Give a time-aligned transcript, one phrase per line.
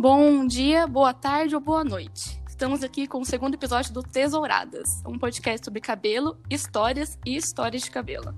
[0.00, 2.40] Bom dia, boa tarde ou boa noite.
[2.48, 7.82] Estamos aqui com o segundo episódio do Tesouradas, um podcast sobre cabelo, histórias e histórias
[7.82, 8.32] de cabelo.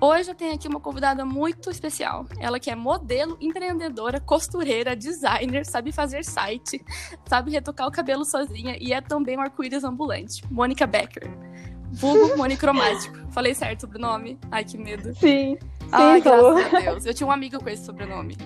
[0.00, 2.24] Hoje eu tenho aqui uma convidada muito especial.
[2.40, 6.82] Ela que é modelo, empreendedora, costureira, designer, sabe fazer site,
[7.26, 10.42] sabe retocar o cabelo sozinha e é também um arco-íris ambulante.
[10.50, 11.30] Mônica Becker.
[11.92, 13.30] Vulgo monicromático.
[13.30, 14.38] Falei certo o sobrenome?
[14.50, 15.14] Ai, que medo.
[15.16, 15.58] Sim.
[15.58, 15.58] Sim,
[15.92, 16.54] Ai, falou.
[16.54, 17.04] graças a Deus.
[17.04, 18.38] Eu tinha um amigo com esse sobrenome.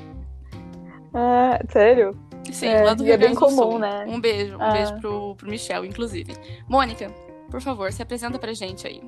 [1.15, 2.19] Ah, sério?
[2.53, 3.79] Sim, É, lá do Rio é bem comum, Sul.
[3.79, 4.05] né?
[4.07, 4.73] Um beijo, um Ah.
[4.73, 6.35] beijo pro, pro Michel, inclusive.
[6.69, 7.11] Mônica,
[7.51, 9.03] por favor, se apresenta pra gente aí.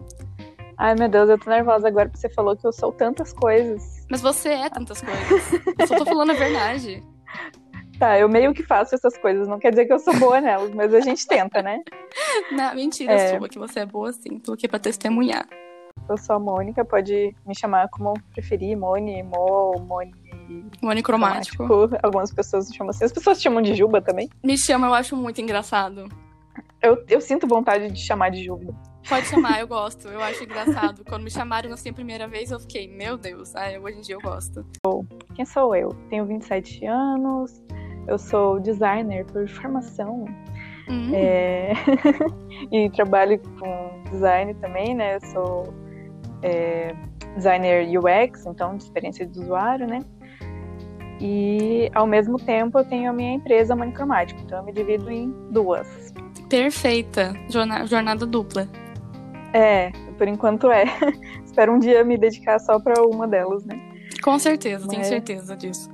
[0.77, 4.05] Ai, meu Deus, eu tô nervosa agora porque você falou que eu sou tantas coisas.
[4.11, 5.53] Mas você é tantas coisas.
[5.79, 7.03] Eu só tô falando a verdade.
[7.97, 10.69] Tá, eu meio que faço essas coisas, não quer dizer que eu sou boa nelas,
[10.75, 11.79] mas a gente tenta, né?
[12.51, 13.39] Não, mentira É.
[13.39, 14.41] sua, que você é boa sim.
[14.41, 15.47] Tô aqui pra testemunhar.
[16.09, 20.11] Eu sou a Mônica, pode me chamar como preferir, Moni, Mo, Moni.
[20.83, 21.65] Monicromático.
[21.67, 21.99] cromático.
[22.03, 23.05] Algumas pessoas chamam assim.
[23.05, 24.29] As pessoas chamam de Juba também.
[24.43, 26.09] Me chama, eu acho muito engraçado.
[26.83, 28.75] Eu, eu sinto vontade de chamar de Juba.
[29.09, 30.09] Pode chamar, eu gosto.
[30.09, 31.05] Eu acho engraçado.
[31.05, 33.55] Quando me chamaram assim a primeira vez, eu fiquei, meu Deus.
[33.57, 34.65] Ah, hoje em dia eu gosto.
[35.35, 35.91] Quem sou eu?
[36.11, 37.63] Tenho 27 anos,
[38.07, 40.25] eu sou designer por formação.
[40.89, 41.73] Hum, É,
[42.71, 45.17] e trabalho com design também, né?
[45.17, 45.75] Eu sou
[46.43, 46.95] é,
[47.37, 50.01] designer UX, então de experiência de usuário, né?
[51.27, 55.31] E ao mesmo tempo eu tenho a minha empresa Monicromático, então eu me divido em
[55.51, 56.13] duas.
[56.51, 57.33] Perfeita.
[57.49, 58.69] Jorna- jornada dupla.
[59.55, 60.85] É, por enquanto é.
[61.43, 63.81] Espero um dia me dedicar só para uma delas, né?
[64.23, 65.89] Com certeza, tenho Mas- certeza disso.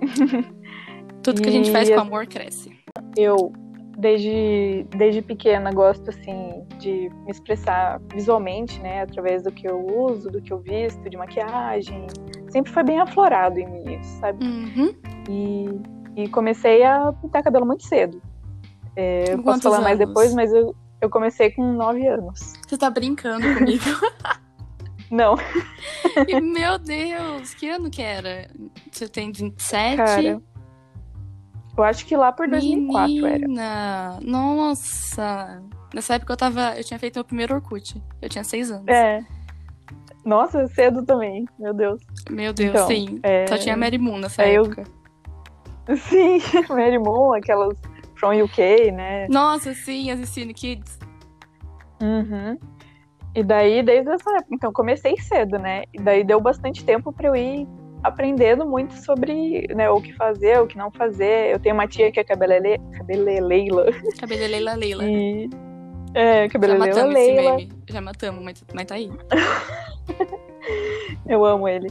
[1.22, 2.70] Tudo que a gente faz com amor cresce.
[3.16, 3.52] Eu
[3.98, 10.30] desde desde pequena gosto assim de me expressar visualmente, né, através do que eu uso,
[10.30, 12.06] do que eu visto, de maquiagem.
[12.54, 14.46] Sempre foi bem aflorado em mim, sabe?
[14.46, 14.94] Uhum.
[15.28, 18.22] E, e comecei a pintar cabelo muito cedo.
[18.94, 20.06] É, eu posso falar mais anos?
[20.06, 22.52] depois, mas eu, eu comecei com 9 anos.
[22.64, 23.82] Você tá brincando comigo.
[25.10, 25.34] Não,
[26.28, 28.48] E, meu Deus, que ano que era?
[28.88, 29.96] Você tem 27?
[29.96, 30.42] cara.
[31.76, 33.38] Eu acho que lá por 2004 era.
[33.40, 35.60] Menina, nossa.
[35.92, 36.76] Nessa época eu tava.
[36.76, 38.00] Eu tinha feito meu primeiro Orkut.
[38.22, 38.86] Eu tinha seis anos.
[38.86, 39.24] É.
[40.24, 42.00] Nossa, cedo também, meu Deus.
[42.30, 43.20] Meu Deus, Então, sim.
[43.22, 44.84] é, Só tinha Mary Moon nessa é, eu- época.
[46.08, 46.38] Sim,
[46.70, 47.76] Mary Moon, aquelas
[48.14, 49.26] from UK, né?
[49.28, 50.98] Nossa, sim, as Cine Kids.
[52.02, 52.56] Uhum.
[53.34, 55.82] E daí, desde essa época, então, comecei cedo, né?
[55.92, 57.68] E daí deu bastante tempo pra eu ir
[58.02, 61.52] aprendendo muito sobre né, o que fazer, o que não fazer.
[61.52, 62.78] Eu tenho uma tia que é cabelele...
[62.96, 63.86] cabeleleila.
[64.18, 65.04] Cabeleleila Leila.
[65.04, 65.50] E...
[66.14, 67.72] É, Já cabeleleila matamos esse meme.
[67.88, 69.10] Já matamos, mas, mas tá aí.
[71.26, 71.88] Eu amo ele.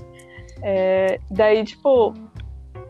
[0.62, 2.14] É, daí, tipo,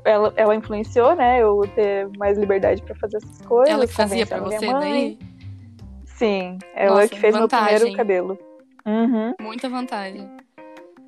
[0.05, 1.41] ela, ela influenciou, né?
[1.41, 3.73] Eu ter mais liberdade pra fazer essas coisas.
[3.73, 5.17] Ela que fazia pra você daí?
[6.05, 7.67] Sim, ela Nossa, que fez vantagem.
[7.67, 8.37] meu primeiro cabelo.
[8.85, 9.33] Uhum.
[9.41, 10.29] Muita vantagem.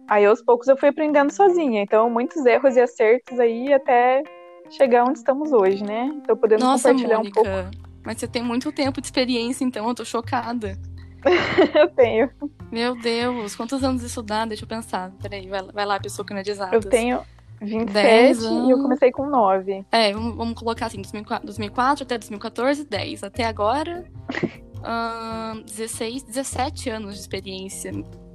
[0.07, 1.81] Aí aos poucos eu fui aprendendo sozinha.
[1.81, 4.23] Então, muitos erros e acertos aí até
[4.69, 6.11] chegar onde estamos hoje, né?
[6.27, 7.39] Tô podendo Nossa, compartilhar Mônica.
[7.39, 7.84] um pouco.
[8.05, 10.77] Mas você tem muito tempo de experiência, então eu tô chocada.
[11.73, 12.29] Eu tenho.
[12.71, 14.45] Meu Deus, quantos anos isso dá?
[14.45, 15.11] Deixa eu pensar.
[15.19, 16.85] Peraí, vai, vai lá, pessoa que não é de exatas.
[16.85, 17.21] Eu tenho
[17.61, 19.85] 27 Dez e eu comecei com 9.
[19.91, 23.23] É, vamos, vamos colocar assim, 2004, 2004 até 2014, 10.
[23.23, 24.05] Até agora,
[24.83, 27.91] ahn, 16, 17 anos de experiência.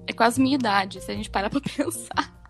[0.07, 2.41] É quase minha idade, se a gente parar pra pensar.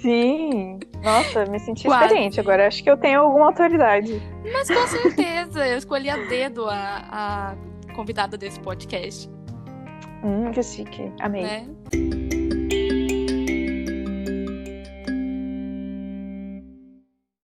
[0.00, 0.78] Sim.
[1.02, 2.04] Nossa, me senti Quase.
[2.06, 2.40] experiente.
[2.40, 4.20] Agora acho que eu tenho alguma autoridade.
[4.52, 7.54] Mas com certeza, eu escolhi a dedo a,
[7.88, 9.28] a convidada desse podcast,
[10.22, 11.10] Hum, que chique.
[11.20, 11.42] Amei.
[11.42, 11.66] né?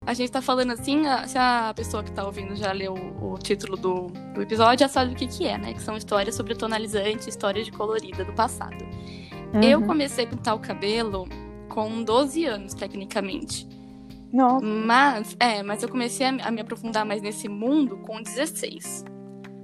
[0.07, 3.75] A gente tá falando assim, se a pessoa que tá ouvindo já leu o, título
[3.75, 5.73] do, do episódio, já sabe o que que é, né?
[5.73, 8.77] Que são histórias sobre tonalizante, histórias de colorida do passado.
[9.63, 9.87] Eu Uhum.
[9.87, 11.27] comecei a pintar o cabelo
[11.65, 13.67] com 12 anos, tecnicamente.
[14.33, 14.65] Nossa.
[14.65, 19.03] Mas, é, mas eu comecei a, a me aprofundar mais nesse mundo com 16.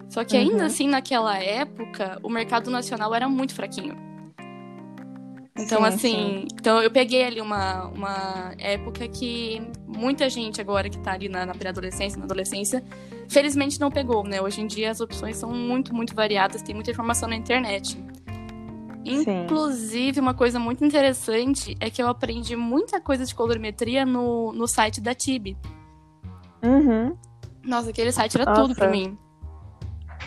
[0.09, 0.65] Só que ainda Uhum.
[0.65, 3.95] assim, naquela época, o mercado nacional era muito fraquinho.
[5.57, 6.48] Então, Sim, assim, sim.
[6.53, 11.45] então eu peguei ali uma, uma época que muita gente agora que tá ali na,
[11.45, 12.83] na pré-adolescência, na adolescência,
[13.30, 14.42] felizmente não pegou, né?
[14.42, 17.98] Hoje em dia as opções são muito, muito variadas, tem muita informação na internet.
[19.06, 19.44] Sim.
[19.44, 24.68] Inclusive, uma coisa muito interessante é que eu aprendi muita coisa de colorimetria no, no
[24.68, 25.57] site da Tibi.
[26.63, 27.15] Uhum.
[27.63, 28.62] Nossa, aquele site era Nossa.
[28.62, 29.18] tudo pra mim.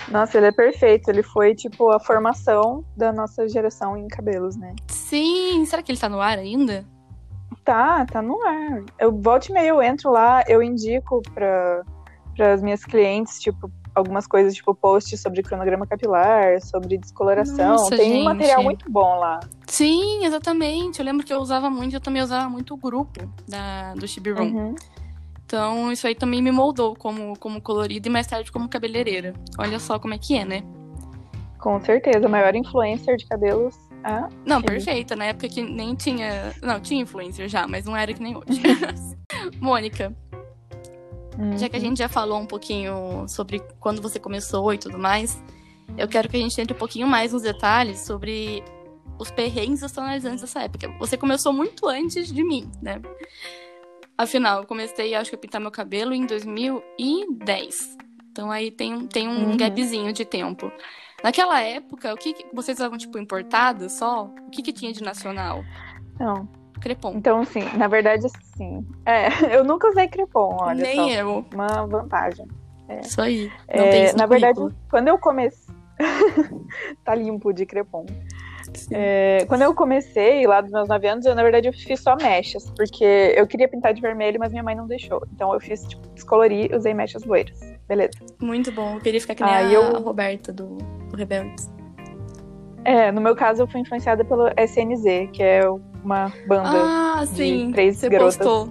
[0.08, 1.08] Nossa, ele é perfeito.
[1.08, 4.74] Ele foi, tipo, a formação da nossa geração em cabelos, né?
[4.88, 6.84] Sim, será que ele tá no ar ainda?
[7.64, 8.82] Tá, tá no ar.
[8.98, 11.82] Eu volto e meia, eu entro lá, eu indico para
[12.52, 17.72] as minhas clientes, tipo, algumas coisas, tipo, posts sobre cronograma capilar, sobre descoloração.
[17.72, 18.20] Nossa, Tem gente.
[18.20, 19.40] um material muito bom lá.
[19.66, 20.98] Sim, exatamente.
[20.98, 24.32] Eu lembro que eu usava muito, eu também usava muito o grupo da, do Chibi
[24.32, 24.52] Room.
[24.54, 24.74] Uhum.
[25.46, 29.34] Então, isso aí também me moldou como, como colorida e mais tarde como cabeleireira.
[29.58, 30.62] Olha só como é que é, né?
[31.58, 33.76] Com certeza, a maior influencer de cabelos.
[34.02, 34.66] Ah, Não, Sim.
[34.66, 35.16] perfeita.
[35.16, 36.52] Na época que nem tinha.
[36.62, 38.60] Não, tinha influencer já, mas não era que nem hoje.
[39.60, 40.14] Mônica,
[41.56, 45.42] já que a gente já falou um pouquinho sobre quando você começou e tudo mais,
[45.96, 48.62] eu quero que a gente entre um pouquinho mais nos detalhes sobre
[49.18, 50.88] os perrengues tonalizantes dessa época.
[50.98, 53.00] Você começou muito antes de mim, né?
[54.16, 57.96] Afinal, eu comecei, acho que, a pintar meu cabelo em 2010.
[58.30, 59.56] Então aí tem, um- tem um Uhum.
[59.56, 60.70] gapzinho de tempo.
[61.22, 64.24] Naquela época, o que, que vocês usavam, tipo, importado só?
[64.46, 65.64] O que, que tinha de nacional?
[66.20, 66.48] Não.
[66.84, 67.12] Crepom.
[67.16, 68.86] Então, assim, na verdade, assim.
[69.06, 71.08] É, eu nunca usei crepom, olha Nem só.
[71.08, 71.44] eu.
[71.52, 72.46] Uma vantagem.
[73.02, 73.50] Isso aí.
[73.74, 74.60] Não É, tem isso na verdade,
[74.90, 75.74] quando eu comecei.
[77.04, 78.04] tá limpo de crepom.
[78.90, 82.16] É, quando eu comecei, lá dos meus 9 anos, eu, na verdade, eu fiz só
[82.16, 83.04] mechas, porque
[83.36, 85.22] eu queria pintar de vermelho, mas minha mãe não deixou.
[85.32, 87.58] Então eu fiz, tipo, descolori e usei mechas loiras.
[87.88, 88.12] Beleza.
[88.40, 88.94] Muito bom.
[88.96, 91.70] Eu queria ficar que nem Aí a, eu- a Roberta do, do Rebeldes.
[92.84, 95.62] É, no meu caso, eu fui influenciada pelo SNZ, que é
[96.04, 96.68] uma banda.
[96.72, 97.70] Ah, sim.
[97.72, 98.36] três Você garotas.
[98.36, 98.68] postou.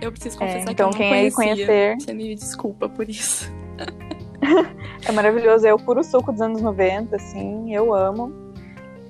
[0.00, 1.66] Eu preciso É, confessar então, que eu quem não aí conhecia.
[1.66, 3.50] conhecer- Você me desculpa por isso.
[5.08, 8.30] É maravilhoso, é o puro suco dos anos 90, assim, eu amo.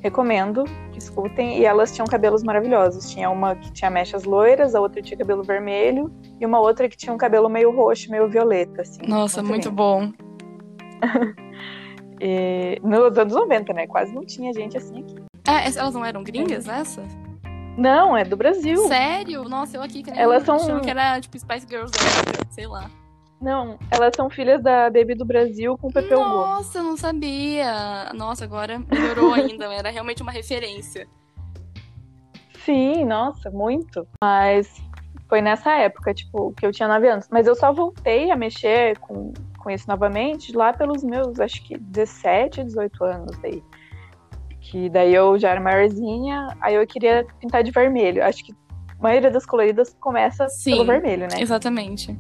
[0.01, 1.59] Recomendo que escutem.
[1.59, 3.11] E elas tinham cabelos maravilhosos.
[3.11, 6.97] Tinha uma que tinha mechas loiras, a outra tinha cabelo vermelho, e uma outra que
[6.97, 9.01] tinha um cabelo meio roxo, meio violeta, assim.
[9.09, 10.13] Nossa, muito Muito bom.
[12.21, 13.87] E nos anos 90, né?
[13.89, 15.17] Quase não tinha gente assim aqui.
[15.47, 17.03] Ess- elas não eram gringas, essa?
[17.77, 18.87] Não, é do Brasil.
[18.89, 19.45] Sério?
[19.45, 22.67] Nossa, eu aqui que nem Elas são- achando que era tipo Spice Girls da sei
[22.67, 22.89] lá.
[23.41, 26.33] Não, elas são filhas da Baby do Brasil com Pepeu Gomes.
[26.35, 28.11] Nossa, eu não sabia.
[28.15, 29.67] Nossa, agora melhorou ainda.
[29.75, 31.07] Era realmente uma referência.
[32.65, 34.07] Sim, nossa, muito.
[34.23, 34.73] Mas
[35.29, 37.29] foi nessa época, tipo, que eu tinha 9 anos.
[37.31, 41.77] Mas eu só voltei a mexer com, com isso novamente lá pelos meus, acho que
[41.77, 43.63] 17, 18 anos aí.
[44.71, 48.25] Que daí eu já era maiorzinha, aí eu queria pintar de vermelho.
[48.25, 48.53] Acho que
[48.99, 50.71] a maioria das coloridas começa Sim.
[50.73, 51.41] pelo vermelho, né?
[51.41, 52.17] Exatamente.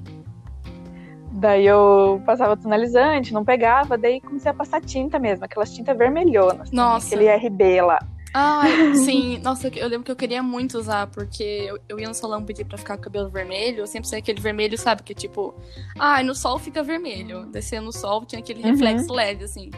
[1.32, 6.70] Daí eu passava tonalizante, não pegava, daí comecei a passar tinta mesmo, aquelas tintas vermelhonas.
[6.70, 7.14] Nossa.
[7.14, 7.98] Aquele RB lá.
[8.36, 9.38] Ai, sim.
[9.42, 12.64] Nossa, eu lembro que eu queria muito usar, porque eu, eu ia no salão pedir
[12.64, 13.78] pra ficar com o cabelo vermelho.
[13.80, 15.02] Eu sempre sei aquele vermelho, sabe?
[15.02, 15.54] Que tipo,
[15.98, 17.46] ai, no sol fica vermelho.
[17.46, 18.70] Descendo no sol tinha aquele Uhum.
[18.72, 19.70] reflexo leve, assim.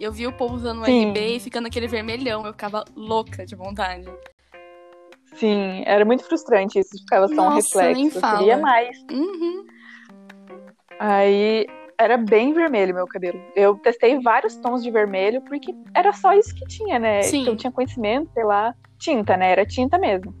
[0.00, 1.10] Eu vi o povo usando o Sim.
[1.10, 2.46] RB e ficando aquele vermelhão.
[2.46, 4.08] Eu ficava louca de vontade.
[5.34, 7.94] Sim, era muito frustrante isso, ficava só um reflexo.
[8.00, 8.38] nem eu fala.
[8.38, 8.96] queria mais.
[9.12, 9.64] Uhum.
[10.98, 11.66] Aí
[11.98, 13.38] era bem vermelho meu cabelo.
[13.54, 17.22] Eu testei vários tons de vermelho, porque era só isso que tinha, né?
[17.22, 17.46] Sim.
[17.46, 18.74] Eu tinha conhecimento, sei lá.
[18.98, 19.52] Tinta, né?
[19.52, 20.34] Era tinta mesmo.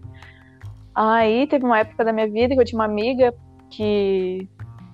[0.94, 3.32] Aí teve uma época da minha vida que eu tinha uma amiga
[3.70, 4.48] que,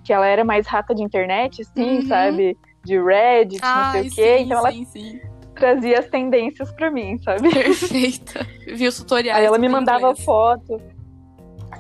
[0.04, 2.06] que ela era mais rata de internet, assim, Uhum.
[2.06, 2.56] sabe?
[2.86, 4.38] De Reddit, não Ai, sei o quê.
[4.38, 5.20] sim, então ela sim, sim.
[5.54, 7.50] trazia as tendências pra mim, sabe?
[7.52, 8.46] Perfeita.
[8.66, 9.38] Vi os tutoriais.
[9.40, 10.24] Aí ela me mandava inglês.
[10.24, 10.80] foto.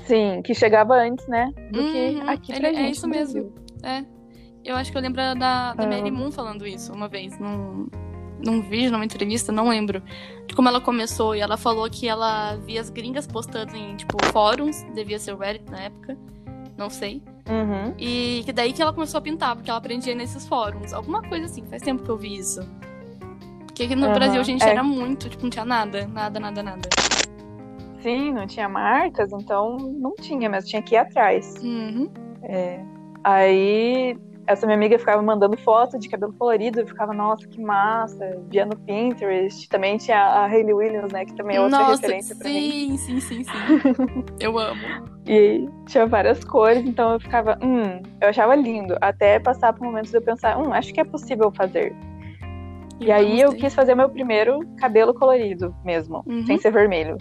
[0.04, 1.50] Sim, que chegava antes, né?
[1.70, 2.92] Do que Uhum, aqui ele- pra é gente.
[2.92, 3.52] isso no mesmo.
[3.82, 4.04] É.
[4.64, 5.86] Eu acho que eu lembro da, da Ah.
[5.86, 7.86] Mary Moon falando isso uma vez, num,
[8.44, 10.02] num vídeo, numa entrevista, não lembro.
[10.46, 11.34] De como ela começou.
[11.36, 15.38] E ela falou que ela via as gringas postando em, tipo, fóruns, devia ser o
[15.38, 16.16] Reddit na época,
[16.76, 17.22] não sei.
[17.48, 17.94] Uhum.
[17.98, 20.92] E que daí que ela começou a pintar, porque ela aprendia nesses fóruns.
[20.92, 22.60] Alguma coisa assim, faz tempo que eu vi isso.
[23.66, 24.70] Porque aqui no Aham, Brasil a gente é.
[24.70, 26.88] era muito, tipo, não tinha nada, nada, nada, nada.
[28.02, 31.54] Sim, não tinha marcas, então não tinha, mas tinha que ir atrás.
[31.62, 32.10] Uhum.
[33.22, 38.24] Aí essa minha amiga ficava mandando foto de cabelo colorido, eu ficava, nossa, que massa,
[38.48, 39.68] via no Pinterest.
[39.68, 42.70] Também tinha a Hayley Williams, né, que também é outra Nossa, referência pra mim.
[42.70, 43.52] sim, sim, sim, sim.
[44.40, 44.80] eu amo.
[45.26, 48.96] E tinha várias cores, então eu ficava, hum, eu achava lindo.
[49.00, 51.92] Até passar por momentos de eu pensar, hum, acho que é possível fazer.
[53.00, 56.46] E aí eu quis fazer meu primeiro cabelo colorido mesmo, Uhum.
[56.46, 57.16] sem ser vermelho.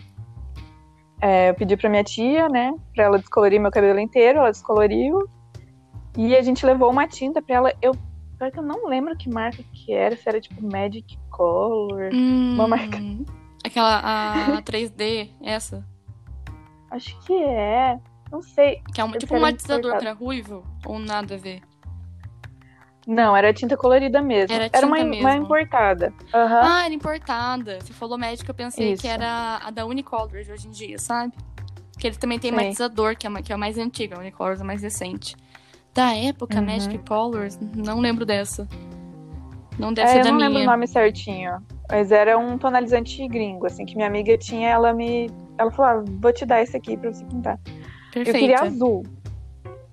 [1.22, 5.28] É, eu pedi pra minha tia, né, pra ela descolorir meu cabelo inteiro, ela descoloriu.
[6.18, 7.74] E a gente levou uma tinta pra ela.
[7.82, 7.94] Eu,
[8.38, 12.12] pior que eu não lembro que marca que era, se era tipo Magic Color.
[12.14, 12.98] Hum, Uma marca.
[13.66, 14.00] Aquela
[14.58, 15.86] a 3D, essa.
[16.92, 18.00] Acho que é.
[18.32, 18.82] Não sei.
[18.94, 20.64] Que é um, tipo um era matizador pra ruivo?
[20.86, 21.62] Ou nada a ver?
[23.08, 24.56] Não, era tinta colorida mesmo.
[24.56, 25.44] Era uma, tinta uma mesmo.
[25.44, 26.14] importada.
[26.34, 26.62] Aham.
[26.64, 27.80] Ah, era importada.
[27.82, 29.02] Você falou médica, eu pensei Isso.
[29.02, 31.34] que era a da Unicolor de hoje em dia, sabe?
[32.00, 32.56] Que ele também tem Sim.
[32.58, 35.36] matizador, que é, uma, que é a mais antiga, a Unicolors é a mais recente.
[35.96, 36.66] Da época, Uhum.
[36.66, 38.68] Magic Colors, não lembro dessa.
[39.80, 40.72] Não deve É, ser eu da não lembro o minha.
[40.72, 41.52] nome certinho.
[41.90, 45.30] Mas era um tonalizante gringo, assim, que minha amiga tinha, ela me.
[45.58, 47.58] Ela falou, ah, vou te dar esse aqui pra você pintar.
[48.14, 49.04] Eu queria azul.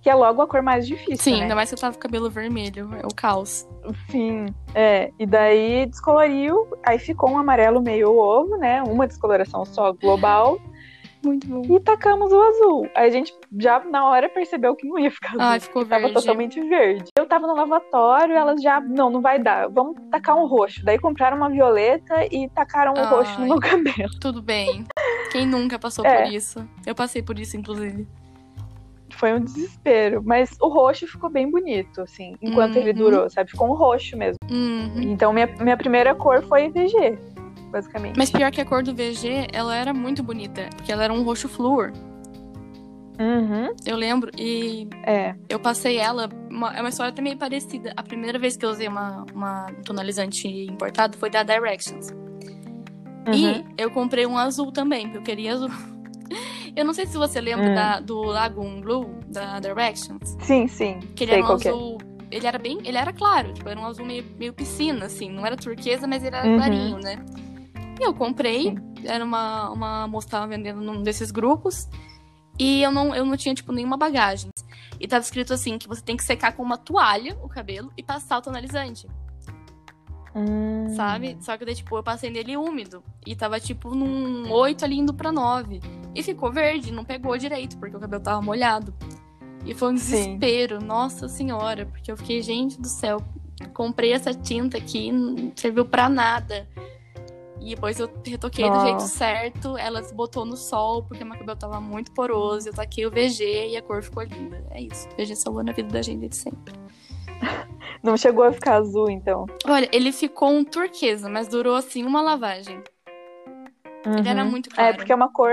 [0.00, 1.16] Que é logo a cor mais difícil.
[1.18, 1.42] Sim, né?
[1.42, 3.68] ainda mais que eu tava com cabelo vermelho, é o caos.
[4.10, 5.10] Sim, é.
[5.18, 8.82] E daí descoloriu, aí ficou um amarelo meio ovo, né?
[8.82, 10.58] Uma descoloração só global.
[11.24, 11.62] Muito bom.
[11.76, 12.88] E tacamos o azul.
[12.94, 15.40] Aí a gente já na hora percebeu que não ia ficar azul.
[15.40, 16.14] Ai, ficou que tava verde.
[16.14, 17.04] totalmente verde.
[17.16, 19.68] Eu tava no lavatório, elas já, não, não vai dar.
[19.68, 20.84] Vamos tacar um roxo.
[20.84, 23.06] Daí compraram uma violeta e tacaram um Ai.
[23.06, 24.10] roxo no meu cabelo.
[24.20, 24.84] Tudo bem.
[25.30, 26.24] Quem nunca passou É.
[26.24, 26.68] por isso?
[26.86, 28.06] Eu passei por isso, inclusive.
[29.10, 30.22] Foi um desespero.
[30.24, 32.96] Mas o roxo ficou bem bonito, assim, enquanto ele Uhum.
[32.96, 33.50] durou, sabe?
[33.50, 34.38] Ficou um roxo mesmo.
[34.50, 35.02] Uhum.
[35.02, 37.18] Então minha, minha primeira cor foi VG,
[37.72, 38.16] basicamente.
[38.16, 41.22] Mas pior que a cor do VG, ela era muito bonita, porque ela era um
[41.24, 41.92] roxo flúor.
[43.18, 45.34] Uhum, Eu lembro, e é.
[45.48, 46.28] eu passei ela.
[46.50, 47.92] uma- é uma história até meio parecida.
[47.96, 52.10] A primeira vez que eu usei uma, uma tonalizante importado foi da Directions.
[52.10, 53.34] Uhum.
[53.34, 55.68] E eu comprei um azul também, porque eu queria azul.
[56.74, 57.74] Eu não sei se você lembra Hum.
[57.74, 60.34] da- do Lagoon Blue, da Directions.
[60.40, 60.98] Sim, sim.
[61.14, 61.54] Que ele sei era um é.
[61.54, 61.98] azul.
[62.30, 62.78] Ele era bem.
[62.82, 65.30] Ele era claro, tipo, era um azul meio, meio piscina, assim.
[65.30, 66.56] Não era turquesa, mas ele era Uhum.
[66.56, 67.16] clarinho, né?
[68.02, 68.76] Eu comprei, Sim.
[69.04, 71.88] era uma, uma moça que tava vendendo num desses grupos.
[72.58, 74.50] E eu não, eu não tinha, tipo, nenhuma bagagem.
[75.00, 78.02] E tava escrito assim, que você tem que secar com uma toalha o cabelo e
[78.02, 79.08] passar o tonalizante,
[80.34, 80.88] Hum.
[80.96, 81.36] sabe?
[81.40, 83.02] Só que daí, tipo, eu passei nele úmido.
[83.26, 85.80] E tava, tipo, num 8 ali indo pra 9.
[86.14, 88.94] E ficou verde, não pegou direito, porque o cabelo tava molhado.
[89.64, 90.38] E foi um Sim.
[90.38, 93.18] desespero, nossa senhora, porque eu fiquei, gente do céu,
[93.74, 96.68] comprei essa tinta aqui, não serviu pra nada.
[97.64, 101.56] E depois eu retoquei do jeito certo, ela se botou no sol, porque meu cabelo
[101.56, 104.64] tava muito poroso, eu taquei o VG e a cor ficou linda.
[104.70, 106.74] É isso, o VG salvou na vida da gente de sempre.
[108.02, 109.46] Não chegou a ficar azul, então.
[109.66, 112.82] Olha, ele ficou um turquesa, mas durou assim uma lavagem.
[114.04, 114.50] Ele era Uhum.
[114.50, 114.90] muito claro.
[114.90, 115.52] É, porque é uma cor.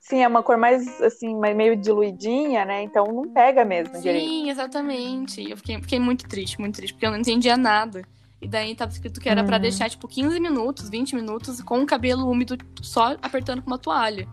[0.00, 2.82] Sim, é uma cor mais assim, meio diluidinha, né?
[2.82, 4.28] Então não pega mesmo direito.
[4.28, 5.48] Sim, exatamente.
[5.48, 8.02] Eu fiquei, fiquei muito triste, muito triste, porque eu não entendia nada.
[8.40, 9.58] E daí tava escrito que era Uhum.
[9.58, 14.28] deixar, tipo, 15 minutos, 20 minutos com o cabelo úmido só apertando com uma toalha.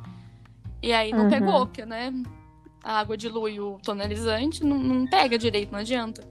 [0.82, 1.30] E aí não Uhum.
[1.30, 2.14] pegou, porque, né?
[2.84, 6.22] A água dilui o tonalizante, não, não pega direito, não adianta.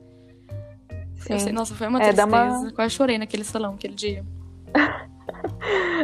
[1.15, 1.33] Sim.
[1.33, 2.27] Eu sei, nossa, foi uma É, tristeza.
[2.27, 4.25] uma- Quase chorei naquele salão aquele dia.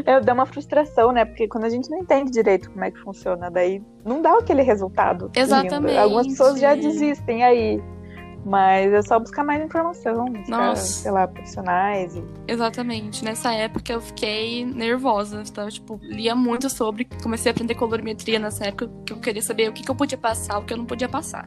[0.06, 1.24] É, dá uma frustração, né?
[1.24, 4.62] Porque quando a gente não entende direito como é que funciona, daí não dá aquele
[4.62, 5.26] resultado.
[5.26, 5.38] lindo.
[5.38, 5.96] Exatamente.
[5.98, 7.80] Algumas pessoas já desistem aí.
[8.48, 10.82] Mas é só buscar mais informação, buscar, Nossa.
[10.82, 12.16] sei lá, profissionais.
[12.16, 12.24] E...
[12.48, 13.22] Exatamente.
[13.22, 15.42] Nessa época eu fiquei nervosa.
[15.46, 17.06] Então, tipo, lia muito sobre.
[17.22, 20.16] Comecei a aprender colorimetria nessa época, que eu queria saber o que, que eu podia
[20.16, 21.44] passar, o que eu não podia passar.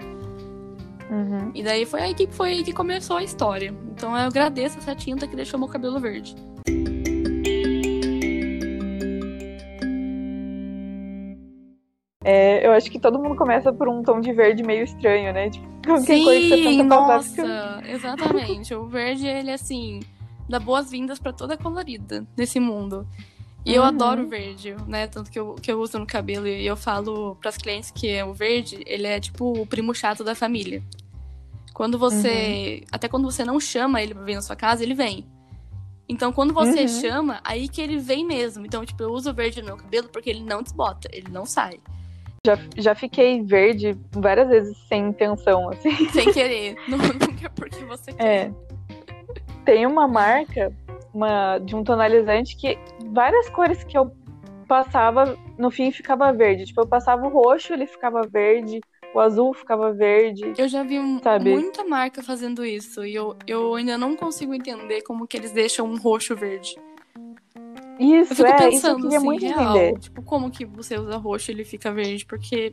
[1.10, 1.52] Uhum.
[1.56, 3.74] E daí foi aí que foi aí que começou a história.
[3.92, 6.36] Então eu agradeço essa tinta que deixou meu cabelo verde.
[12.24, 15.50] É, eu acho que todo mundo começa por um tom de verde meio estranho, né?
[15.50, 17.84] Tipo, qualquer cor que você Sim, passar nossa, fica...
[17.88, 18.74] exatamente.
[18.76, 20.02] o verde, ele assim,
[20.48, 23.08] dá boas-vindas pra toda colorida desse mundo.
[23.66, 23.88] E eu Uhum.
[23.88, 25.08] adoro o verde, né?
[25.08, 28.34] Tanto que eu, que eu uso no cabelo e eu falo pras clientes que o
[28.34, 30.84] verde, ele é tipo o primo chato da família.
[31.74, 32.84] Quando você.
[32.92, 35.26] Até quando você não chama ele pra vir na sua casa, ele vem.
[36.10, 36.88] Então, quando você Uhum.
[36.88, 38.66] chama, aí que ele vem mesmo.
[38.66, 41.46] Então, tipo, eu uso o verde no meu cabelo porque ele não desbota, ele não
[41.46, 41.80] sai.
[42.44, 45.92] Já, já fiquei verde várias vezes sem intenção, assim.
[46.10, 46.76] Sem querer.
[46.88, 48.26] não, nunca é porque você quer.
[48.26, 48.52] É.
[49.64, 50.76] Tem uma marca
[51.14, 52.80] uma, de um tonalizante que
[53.12, 54.12] várias cores que eu
[54.68, 56.66] passava, no fim ficava verde.
[56.66, 58.82] Tipo, eu passava o roxo, ele ficava verde,
[59.14, 60.54] o azul ficava verde.
[60.58, 61.52] Eu já vi Sabe?
[61.52, 65.86] muita marca fazendo isso e eu, eu ainda não consigo entender como que eles deixam
[65.86, 66.76] um roxo verde.
[68.00, 70.00] Eu Isso, fico é, isso eu pensando queria assim, muito real, entender.
[70.00, 72.26] tipo, como que você usa roxo e ele fica verde?
[72.26, 72.72] Porque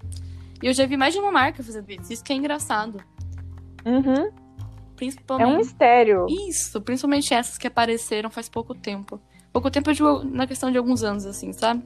[0.62, 3.00] eu já vi mais de uma marca fazendo isso, isso que é engraçado.
[3.84, 4.26] Uhum.
[4.26, 4.32] É
[4.96, 6.26] Principalmente um mistério.
[6.28, 9.20] isso, principalmente essas que apareceram faz pouco tempo.
[9.52, 11.82] Pouco tempo eu digo na questão de alguns anos, assim, sabe?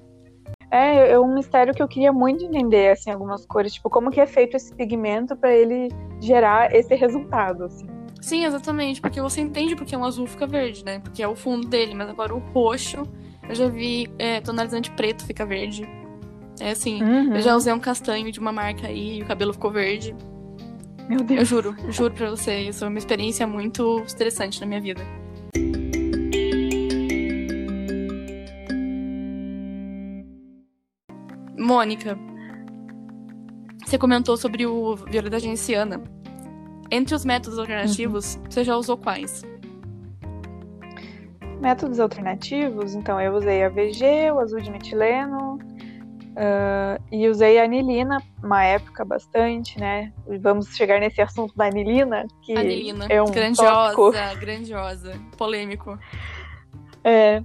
[0.70, 3.74] É, é um mistério que eu queria muito entender, assim, algumas cores.
[3.74, 5.88] Tipo, como que é feito esse pigmento pra ele
[6.20, 7.86] gerar esse resultado, assim.
[8.22, 11.00] Sim, exatamente, porque você entende porque um azul fica verde, né?
[11.00, 13.02] Porque é o fundo dele, mas agora o roxo,
[13.48, 15.86] eu já vi é, tonalizante preto fica verde.
[16.60, 17.34] É assim, Uhum.
[17.34, 20.14] eu já usei um castanho de uma marca aí e o cabelo ficou verde.
[21.08, 21.40] Meu Deus.
[21.40, 25.02] Eu juro, juro pra você, isso é uma experiência muito estressante na minha vida.
[31.58, 32.18] Mônica,
[33.84, 36.00] Você comentou sobre o violeta genciana.
[36.92, 38.42] Entre os métodos alternativos, Uhum.
[38.50, 39.42] você já usou quais?
[41.60, 45.58] Métodos alternativos, então eu usei a VG, o azul de metileno,
[46.36, 50.12] ah, e usei a anilina, uma época bastante, né?
[50.40, 53.06] Vamos chegar nesse assunto da anilina, que Anilina.
[53.08, 54.40] é um grandiosa, tópico.
[54.40, 55.12] grandiosa.
[55.38, 55.98] Polêmico.
[57.04, 57.42] É,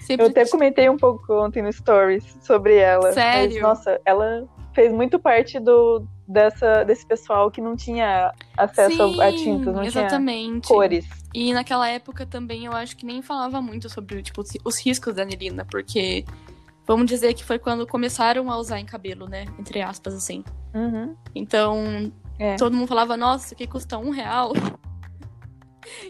[0.00, 3.12] Sempre eu até comentei um pouco ontem no Stories sobre ela.
[3.12, 3.54] Sério?
[3.54, 9.20] Mas, nossa, ela fez muito parte do, dessa, desse pessoal que não tinha acesso Sim,
[9.20, 10.66] a tintas, não exatamente.
[10.66, 11.06] tinha cores.
[11.34, 15.14] E naquela época também eu acho que nem falava muito sobre tipo, os- os riscos
[15.14, 16.24] da anilina, porque
[16.86, 19.44] vamos dizer que foi quando começaram a usar em cabelo, né?
[19.58, 20.44] Entre aspas, assim.
[20.74, 21.14] Uhum.
[21.34, 22.56] Então, É.
[22.56, 24.52] todo mundo falava, nossa, isso aqui custa um real.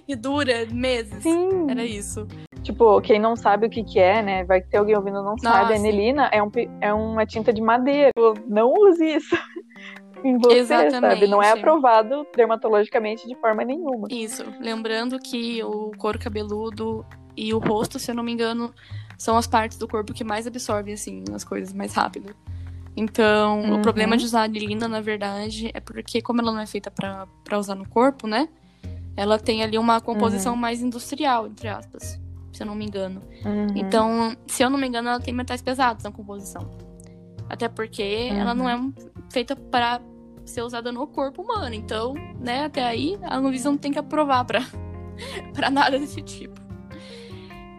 [0.06, 1.22] e dura meses.
[1.22, 1.70] Sim.
[1.70, 2.26] Era isso.
[2.62, 4.44] Tipo, quem não sabe o que que é, né?
[4.44, 5.72] Vai ter alguém ouvindo não sabe.
[5.72, 6.50] A anilina é, um,
[6.80, 8.10] é uma tinta de madeira.
[8.46, 9.34] Não use isso
[10.24, 10.90] em você, sabe?
[11.26, 11.58] Não é Exatamente.
[11.58, 14.08] aprovado dermatologicamente de forma nenhuma.
[14.10, 14.44] Isso.
[14.60, 17.04] Lembrando que o couro cabeludo
[17.36, 18.72] e o rosto, se eu não me engano,
[19.18, 22.34] são as partes do corpo que mais absorvem, assim, as coisas mais rápido.
[22.96, 23.82] Então, o Uhum.
[23.82, 27.26] problema de usar a anilina, na verdade, é porque, como ela não é feita pra
[27.44, 28.48] pra usar no corpo, né?
[29.16, 32.20] Ela tem ali uma composição mais industrial, entre aspas,
[32.52, 33.22] se eu não me engano.
[33.44, 33.66] Uhum.
[33.76, 36.68] Então, se eu não me engano, ela tem metais pesados na composição.
[37.48, 38.92] Até porque ela não é um-
[39.32, 40.00] feita para
[40.50, 41.74] ser usada no corpo humano.
[41.74, 44.60] Então, né, até aí a Anvisa não tem que aprovar pra,
[45.54, 46.60] pra nada desse tipo.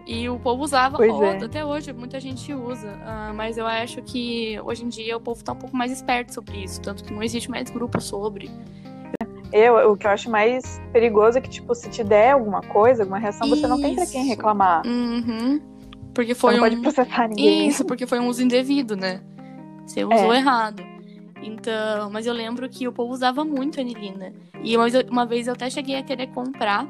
[0.08, 1.46] E o povo usava Pois é.
[1.46, 3.00] até hoje muita gente usa.
[3.06, 6.34] Ah, mas eu acho que hoje em dia o povo tá um pouco mais esperto
[6.34, 6.82] sobre isso.
[6.82, 8.50] Tanto que não existe mais grupo sobre.
[9.54, 13.04] Eu, o que eu acho mais perigoso é que, tipo, se te der alguma coisa,
[13.04, 14.30] alguma reação, você não tem pra quem Isso.
[14.30, 14.82] reclamar.
[14.88, 15.62] Uhum.
[16.14, 16.64] Porque Você foi não um...
[16.64, 17.68] pode processar ninguém.
[17.68, 19.22] Isso, porque foi um uso indevido, né?
[19.86, 20.38] Você usou É.
[20.38, 20.82] errado.
[21.42, 24.32] Então, mas eu lembro que o povo usava muito anilina.
[24.64, 26.88] E uma vez, eu- uma vez eu até cheguei a querer comprar,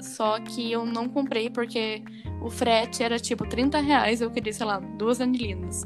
[0.00, 2.02] só que eu não comprei porque
[2.42, 4.20] o frete era tipo 30 reais.
[4.20, 5.84] Eu queria, sei lá, duas anilinas.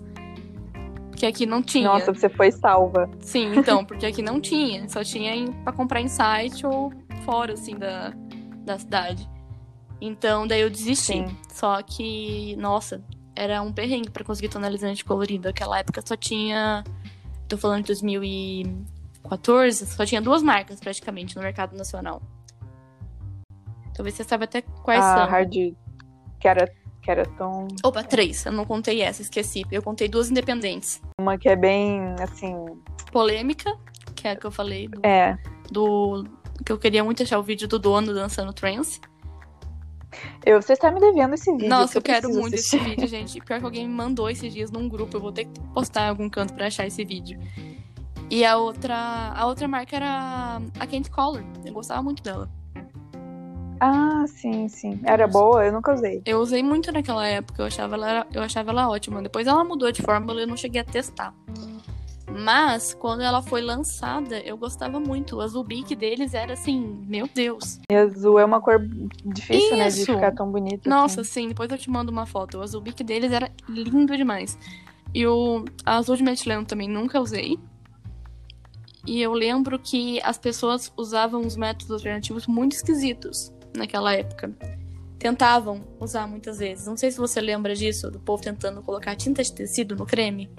[1.11, 1.89] Porque aqui não tinha.
[1.89, 3.11] Nossa, você foi salva.
[3.21, 4.89] Sim, então, porque aqui não tinha.
[4.89, 6.93] Só tinha em, pra comprar em site ou
[7.25, 8.13] fora, assim, da,
[8.65, 9.29] da cidade.
[10.01, 11.13] Então, daí eu desisti.
[11.15, 11.27] Sim.
[11.53, 13.03] Só que, nossa,
[13.35, 15.49] era um perrengue pra conseguir tonalizante colorido.
[15.49, 16.85] Aquela época só tinha.
[17.49, 22.21] Tô falando de 2014, só tinha duas marcas praticamente no mercado nacional.
[23.95, 25.27] Talvez você saiba até quais a são.
[25.27, 25.77] hard que
[26.47, 27.67] era, que era tão.
[27.83, 28.45] Opa, três.
[28.47, 29.65] Eu não contei essa, esqueci.
[29.73, 31.03] Eu contei duas independentes.
[31.21, 32.55] Uma que é bem assim.
[33.11, 33.77] Polêmica,
[34.15, 35.37] que é a que eu falei, do É.
[35.71, 36.25] do
[36.65, 39.01] que eu queria muito achar o vídeo do dono dançando trance.
[40.45, 41.69] Eu, você está me devendo esse vídeo.
[41.69, 42.77] Nossa, que eu quero muito assistir.
[42.77, 43.41] esse vídeo, gente.
[43.41, 46.09] Pior que alguém me mandou esses dias num grupo, eu vou ter que postar em
[46.09, 47.39] algum canto pra achar esse vídeo.
[48.31, 51.43] E a outra, a outra marca era a Kent Color.
[51.65, 52.49] Eu gostava muito dela.
[53.81, 55.01] Ah, sim, sim.
[55.05, 55.65] Era boa?
[55.65, 56.21] Eu nunca usei.
[56.27, 59.23] Eu usei muito naquela época, eu achava ela, eu achava ela ótima.
[59.23, 61.33] Depois ela mudou de fórmula e eu não cheguei a testar.
[62.31, 65.37] Mas, quando ela foi lançada, eu gostava muito.
[65.37, 67.81] O azul bique deles era assim, meu Deus.
[67.91, 68.79] E azul é uma cor
[69.25, 69.89] difícil, né?
[69.89, 70.13] De Isso.
[70.13, 70.89] ficar tão bonita.
[70.89, 71.43] Nossa, assim.
[71.43, 72.59] sim, depois eu te mando uma foto.
[72.59, 74.59] O azul bique deles era lindo demais.
[75.15, 77.59] E o azul de metileno também nunca usei.
[79.07, 84.55] E eu lembro que as pessoas usavam os métodos alternativos muito esquisitos naquela época.
[85.19, 86.87] Tentavam usar muitas vezes.
[86.87, 90.51] Não sei se você lembra disso, do povo tentando colocar tinta de tecido no creme.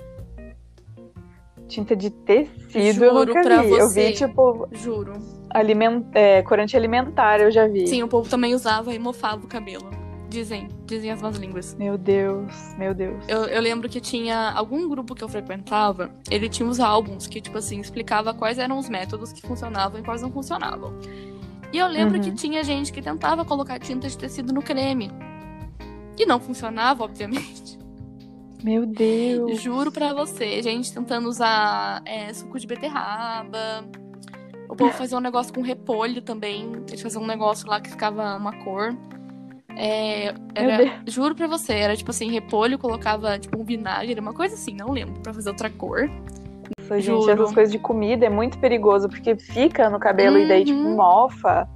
[1.70, 3.70] Tinta de tecido eu Juro nunca pra vi.
[3.72, 4.08] Eu você.
[4.10, 5.14] vi, tipo, Juro.
[5.52, 6.04] aliment...
[6.14, 7.88] é, corante alimentar, eu já vi.
[7.88, 9.90] Sim, o povo também usava e mofava o cabelo.
[10.30, 11.76] Dizem, dizem as más línguas.
[11.80, 13.24] Meu Deus, meu Deus.
[13.28, 17.40] Eu, eu lembro que tinha algum grupo que eu frequentava, ele tinha os álbuns que,
[17.42, 20.94] tipo assim, explicava quais eram os métodos que funcionavam e quais não funcionavam.
[21.74, 22.24] E eu lembro Uhum.
[22.24, 25.12] que tinha gente que tentava colocar tinta de tecido no creme.
[26.18, 27.79] E não funcionava, obviamente.
[28.64, 29.62] Meu Deus.
[29.62, 33.86] Juro pra você, gente tentando usar é, suco de beterraba.
[34.68, 36.72] O povo fazia um negócio com repolho também.
[36.88, 38.96] Eles faziam um negócio lá que ficava uma cor.
[39.76, 44.56] É, era, juro pra você, era tipo assim, repolho, colocava tipo um vinagre, uma coisa
[44.56, 46.10] assim, não lembro, pra fazer outra cor.
[46.80, 47.32] Nossa, gente, Juro.
[47.32, 50.96] essas coisas de comida é muito perigoso, porque fica no cabelo e daí, tipo, Uhum.
[50.98, 51.68] mofa.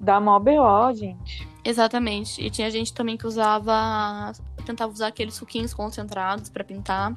[0.00, 1.46] Dá mó BO, gente.
[1.64, 2.44] Exatamente.
[2.44, 4.32] E tinha gente também que usava.
[4.64, 7.14] Tentava usar aqueles suquinhos concentrados pra pintar.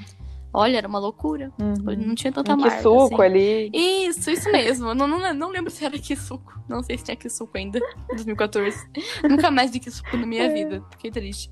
[0.54, 1.52] Olha, era uma loucura.
[1.60, 1.96] Uhum.
[1.98, 2.82] Não tinha tanta marca.
[2.82, 3.24] suco assim.
[3.24, 3.70] ali.
[3.74, 4.96] Isso, isso mesmo.
[4.96, 6.58] Não, não, não lembro se era suco.
[6.68, 8.78] Não sei se tinha suco ainda, em 2014.
[9.30, 10.82] Nunca mais vi suco na minha vida.
[10.92, 11.50] Fiquei triste.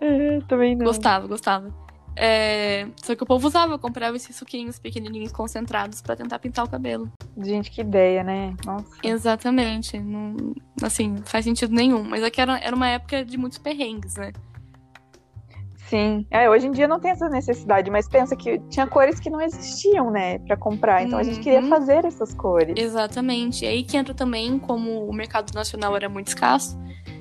[0.00, 0.86] É, também não.
[0.86, 1.72] Gostava, gostava.
[2.16, 2.88] É...
[3.02, 7.10] Só que o povo usava, comprava esses suquinhos pequenininhos concentrados pra tentar pintar o cabelo.
[7.36, 8.54] Gente, que ideia, né?
[8.64, 8.86] Nossa.
[9.02, 9.98] Exatamente.
[10.00, 10.36] Não...
[10.82, 12.02] Assim, faz sentido nenhum.
[12.02, 14.32] Mas é que era, era uma época de muitos perrengues, né?
[15.92, 16.26] Sim.
[16.30, 19.42] É, hoje em dia não tem essa necessidade, mas pensa que tinha cores que não
[19.42, 21.02] existiam, né, para comprar.
[21.02, 21.68] Então a gente queria Uhum.
[21.68, 22.74] fazer essas cores.
[22.78, 23.66] Exatamente.
[23.66, 26.78] E aí que entra também, como o mercado nacional era muito escasso,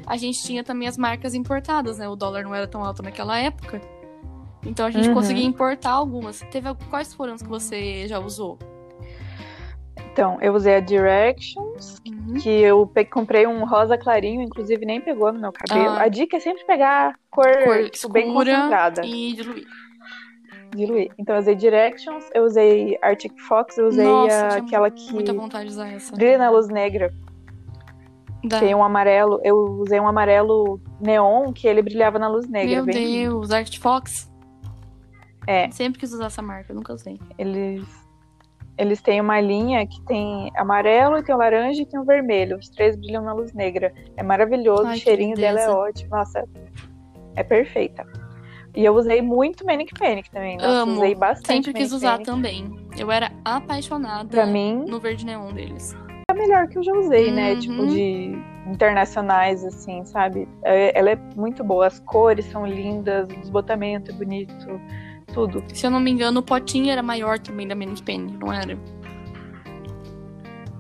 [0.08, 2.08] a gente tinha também as marcas importadas, né?
[2.08, 3.82] O dólar não era tão alto naquela época.
[4.66, 5.16] Então a gente Uhum.
[5.16, 6.40] conseguia importar algumas.
[6.50, 8.58] Teve quais foram as que você já usou?
[10.12, 12.34] Então, eu usei a Directions, Uhum.
[12.42, 15.96] que eu comprei um rosa clarinho, inclusive nem pegou no meu cabelo.
[15.96, 16.04] Ah.
[16.04, 19.66] A dica é sempre pegar cor, Cor tipo, bem concentrada, e diluir.
[20.76, 21.12] diluir.
[21.18, 25.34] Então eu usei Directions, eu usei Arctic Fox, eu usei Nossa, a- aquela que Muita
[25.34, 26.14] vontade de usar essa.
[26.16, 27.14] brilha na luz negra.
[28.44, 28.60] Dá.
[28.60, 32.76] Tem um amarelo, eu usei um amarelo neon que ele brilhava na luz negra.
[32.76, 33.30] Meu bem lindo.
[33.40, 34.30] Deus, Art Fox.
[35.48, 35.70] É.
[35.72, 37.20] Sempre quis usar essa marca, nunca usei.
[37.38, 37.84] Eles,
[38.82, 42.58] eles têm uma linha que tem amarelo, tem o laranja e tem o vermelho.
[42.58, 43.94] Os três brilham na luz negra.
[44.18, 46.10] É maravilhoso, Ai, o que cheirinho dela é ótimo.
[46.12, 46.44] Nossa,
[47.36, 48.06] é perfeita.
[48.76, 50.56] E eu usei muito Manic Panic também.
[50.58, 50.94] Nossa, Amo.
[50.94, 52.26] usei bastante Sempre quis Manic usar Panic.
[52.26, 52.88] também.
[52.98, 55.94] Eu era apaixonada Pra mim, no verde neon deles.
[56.30, 57.54] é a melhor que eu já usei, né?
[57.54, 57.60] Uhum.
[57.60, 58.32] Tipo, de
[58.68, 60.48] internacionais, assim, sabe?
[60.64, 61.88] É- Ela é muito boa.
[61.88, 64.82] As cores são lindas, o desbotamento é bonito,
[65.32, 65.64] tudo.
[65.74, 68.78] Se eu não me engano, o potinho era maior também da Manic Penny, não era?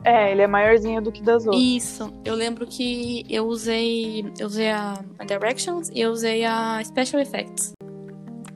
[0.04, 1.62] É, ele é maiorzinho do que das outras.
[1.62, 2.12] Isso.
[2.26, 4.26] Eu lembro que eu usei.
[4.40, 7.74] Eu usei a, a Directions e eu usei a Special Effects.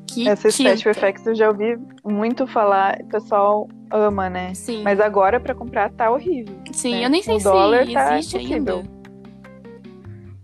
[0.07, 0.75] Que Essa tinta.
[0.75, 4.53] Special Effects eu já ouvi muito falar, o pessoal ama, né?
[4.53, 4.81] Sim.
[4.81, 6.55] Mas agora pra comprar tá horrível.
[6.71, 7.05] Sim, né?
[7.05, 8.83] eu nem sei o se dólar tá existe ainda.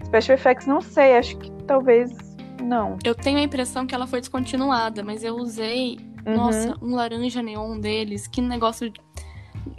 [0.05, 2.30] Special Effects não sei, acho que talvez
[2.61, 2.97] não.
[3.03, 6.35] Eu tenho a impressão que ela foi descontinuada, mas eu usei, Uhum.
[6.35, 8.91] nossa, um laranja neon deles, que negócio.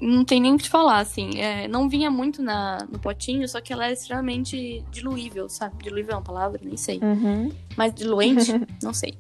[0.01, 1.39] Não tem nem o que te falar, assim.
[1.41, 5.83] É, não vinha muito na, no potinho, só que ela era extremamente diluível, sabe?
[5.83, 6.61] Diluível é uma palavra?
[6.63, 7.01] Nem sei.
[7.03, 7.51] Uhum.
[7.77, 8.53] Mas diluente?
[8.83, 9.15] não sei.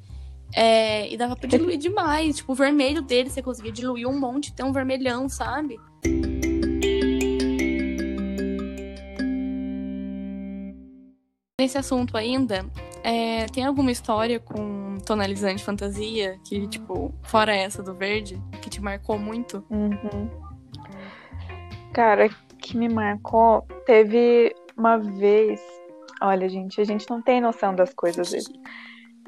[0.55, 2.37] É, e dava pra diluir demais.
[2.37, 5.79] Tipo, o vermelho dele você conseguia diluir um monte, ter um vermelhão, sabe?
[11.61, 12.67] Nesse assunto ainda,
[13.03, 18.81] é, tem alguma história com tonalizante fantasia que, tipo, fora essa do verde, que te
[18.81, 19.65] marcou muito?
[19.71, 20.31] Uhum.
[21.93, 25.61] Cara, que me marcou, teve uma vez.
[26.21, 28.33] Olha, gente, a gente não tem noção das coisas.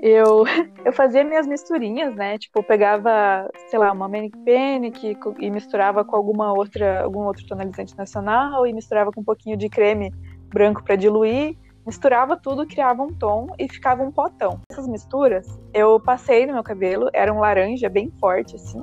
[0.00, 0.44] Eu,
[0.84, 2.38] eu fazia minhas misturinhas, né?
[2.38, 7.96] Tipo, pegava, sei lá, uma Manic Panic e misturava com alguma outra, algum outro tonalizante
[7.96, 10.12] nacional e misturava com um pouquinho de creme
[10.48, 11.56] branco para diluir.
[11.86, 14.60] Misturava tudo, criava um tom e ficava um potão.
[14.70, 18.82] Essas misturas eu passei no meu cabelo, era um laranja bem forte, assim.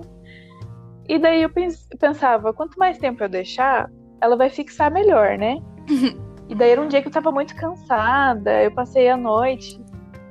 [1.09, 3.89] E daí eu pens- pensava, quanto mais tempo eu deixar,
[4.21, 5.57] ela vai fixar melhor, né?
[6.47, 9.81] e daí era um dia que eu tava muito cansada, eu passei a noite.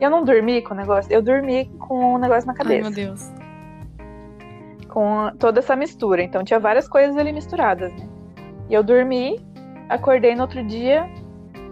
[0.00, 2.82] E eu não dormi com o negócio, eu dormi com o negócio na Ai, cabeça.
[2.82, 3.32] meu Deus.
[4.88, 6.22] com toda essa mistura.
[6.22, 8.08] Então tinha várias coisas ali misturadas, né?
[8.68, 9.38] E eu dormi,
[9.88, 11.08] acordei no outro dia,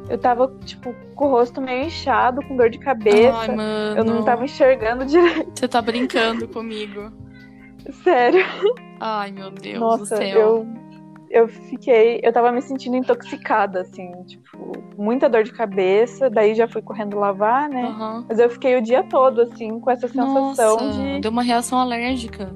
[0.08, 3.36] eu tava, tipo, com o rosto meio inchado, com dor de cabeça.
[3.38, 3.98] Ai, mano.
[3.98, 7.10] eu não tava enxergando direito, Você tá brincando comigo.
[8.02, 8.44] sério.
[9.00, 10.38] Ai, meu Deus do Nossa, céu.
[10.40, 10.66] eu,
[11.30, 12.20] eu fiquei.
[12.22, 17.18] Eu tava me sentindo intoxicada, assim, tipo, muita dor de cabeça, daí já fui correndo
[17.18, 17.84] lavar, né?
[17.84, 18.24] Aham.
[18.28, 21.20] Mas eu fiquei o dia todo, assim, com essa sensação Nossa, de.
[21.20, 22.50] deu uma reação alérgica.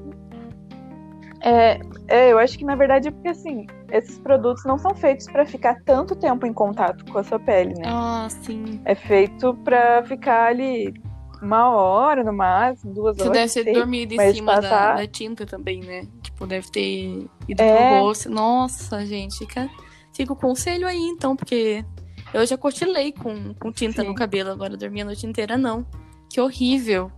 [1.45, 5.27] É, é, eu acho que na verdade é porque, assim, esses produtos não são feitos
[5.27, 7.85] pra ficar tanto tempo em contato com a sua pele, né?
[7.87, 8.81] Ah, sim.
[8.85, 10.95] É feito pra ficar ali
[11.43, 13.33] uma hora no máximo, duas Você horas.
[13.33, 13.73] deve ter sei.
[13.75, 16.07] dormido em cima da- passar- da, tinta também, né?
[16.23, 17.97] Tipo, deve ter ido É.
[17.99, 18.31] pro rosto.
[18.31, 19.69] Nossa, gente, fica,
[20.15, 21.85] fica o conselho aí, então, porque
[22.33, 24.09] eu já cochilei com, com tinta Sim.
[24.09, 25.85] no cabelo, agora dormi a noite inteira, não.
[26.31, 27.11] Que horrível.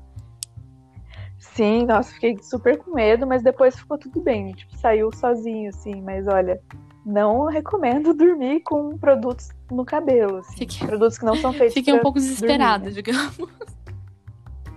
[1.54, 4.52] Sim, nossa, fiquei super com medo, mas depois ficou tudo bem.
[4.52, 6.02] Tipo, saiu sozinho, assim.
[6.02, 6.60] Mas olha,
[7.06, 10.38] não recomendo dormir com produtos no cabelo.
[10.38, 10.58] Assim.
[10.58, 12.90] Fiquei, Produtos que não são feitos fiquei um pouco dormir, desesperada, né?
[12.90, 13.38] digamos.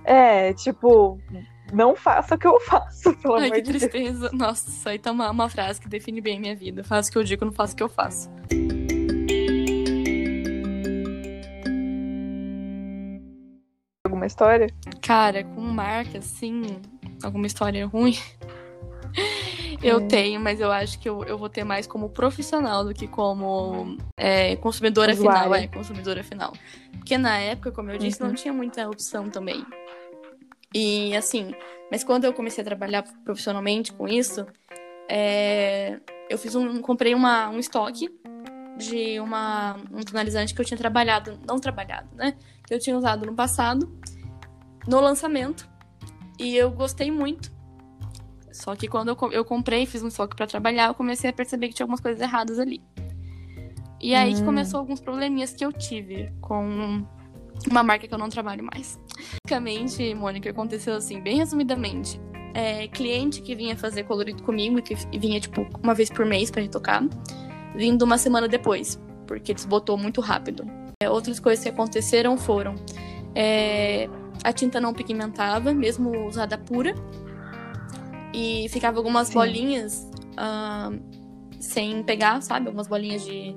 [0.06, 1.20] É, tipo,
[1.74, 3.84] não faça o que eu faço, pelo Ai, amor que de Deus.
[3.84, 4.30] tristeza.
[4.32, 6.84] Nossa, isso aí tá uma, uma frase que define bem a minha vida.
[6.84, 8.30] Faço o que eu digo, não faço o que eu faço.
[14.18, 14.68] Alguma história?
[15.00, 16.64] Cara, com marca, assim,
[17.24, 18.18] alguma história ruim.
[19.82, 20.08] Eu Hum.
[20.08, 23.96] tenho, mas eu acho que eu, eu vou ter mais como profissional do que como
[24.18, 25.44] é, consumidora Usuária.
[25.44, 25.56] final.
[25.56, 26.54] É, consumidora final.
[26.94, 28.30] Porque na época, como eu disse, Uhum.
[28.30, 29.64] não tinha muita opção também.
[30.74, 31.54] E assim,
[31.92, 34.46] mas quando eu comecei a trabalhar profissionalmente com isso,
[35.08, 38.10] é, eu fiz um, comprei uma, um estoque
[38.78, 42.36] de uma, um tonalizante que eu tinha trabalhado, não trabalhado, né?
[42.66, 43.88] Que eu tinha usado no passado,
[44.88, 45.68] no lançamento.
[46.40, 47.52] E eu gostei muito.
[48.52, 51.68] Só que quando eu, eu comprei, fiz um estoque para trabalhar, eu comecei a perceber
[51.68, 52.82] que tinha algumas coisas erradas ali.
[54.02, 54.38] E aí hum.
[54.38, 57.06] que começou alguns probleminhas que eu tive com
[57.70, 59.00] uma marca que eu não trabalho mais.
[59.46, 62.20] Basicamente, Mônica, aconteceu assim, bem resumidamente.
[62.54, 66.62] É, cliente que vinha fazer colorido comigo, que vinha, tipo, uma vez por mês para
[66.62, 67.04] retocar,
[67.76, 70.66] vindo uma semana depois, porque desbotou muito rápido.
[71.00, 72.74] É, outras coisas que aconteceram foram
[73.36, 74.10] é,
[74.44, 76.94] a tinta não pigmentava, mesmo usada pura,
[78.34, 79.34] e ficava algumas Sim.
[79.36, 81.00] bolinhas uh,
[81.60, 82.68] sem pegar, sabe?
[82.68, 83.56] Algumas bolinhas de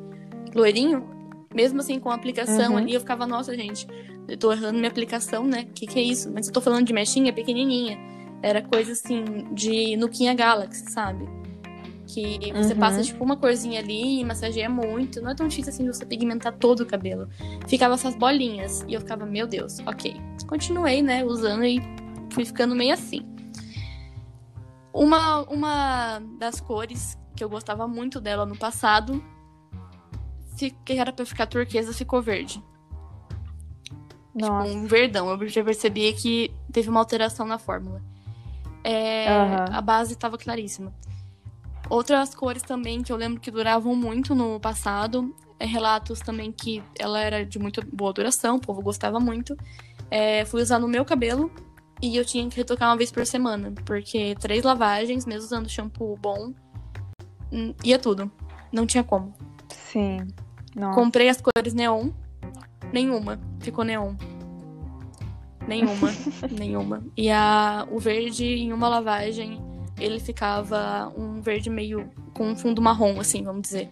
[0.55, 1.09] loirinho.
[1.55, 2.79] Mesmo assim, com a aplicação uhum.
[2.79, 3.87] ali, eu ficava, nossa, gente,
[4.29, 5.67] eu tô errando minha aplicação, né?
[5.75, 6.31] Que que é isso?
[6.33, 7.99] Mas eu tô falando de mechinha pequenininha.
[8.43, 11.29] Era coisa assim, de Nuquinha Galaxy, sabe?
[12.13, 12.81] Que você uhum.
[12.81, 15.21] passa, tipo, uma corzinha ali e massageia muito.
[15.21, 17.29] Não é tão difícil assim você pigmentar todo o cabelo.
[17.69, 18.85] Ficava essas bolinhas.
[18.89, 20.17] E eu ficava, meu Deus, ok.
[20.47, 21.81] Continuei, né, usando e
[22.33, 23.25] fui ficando meio assim.
[24.93, 29.23] Uma, uma das cores que eu gostava muito dela no passado,
[30.57, 32.63] que era pra ficar turquesa, ficou verde.
[34.35, 34.69] Nossa.
[34.69, 35.31] Tipo, um verdão.
[35.31, 38.03] Eu já percebi que teve uma alteração na fórmula.
[38.83, 39.77] É, uhum.
[39.77, 40.93] A base estava claríssima.
[41.91, 45.35] Outras cores também que eu lembro que duravam muito no passado.
[45.59, 49.57] É, relatos também que ela era de muito boa duração, o povo gostava muito.
[50.09, 51.51] É, fui usar no meu cabelo
[52.01, 56.17] e eu tinha que retocar uma vez por semana, porque três lavagens, mesmo usando shampoo
[56.17, 56.55] bom,
[57.53, 58.31] hum, ia tudo.
[58.73, 59.35] Não tinha como.
[59.69, 60.29] Sim.
[60.75, 60.95] Nossa.
[60.95, 62.11] Comprei as cores neon,
[62.93, 64.15] nenhuma ficou neon.
[65.67, 66.11] Nenhuma,
[66.51, 67.05] nenhuma.
[67.17, 69.61] E a, o verde, em uma lavagem,
[70.01, 73.91] ele ficava um verde meio com um fundo marrom, assim, vamos dizer.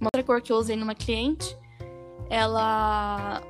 [0.00, 1.56] Uma outra cor que eu usei numa cliente,
[2.30, 3.42] ela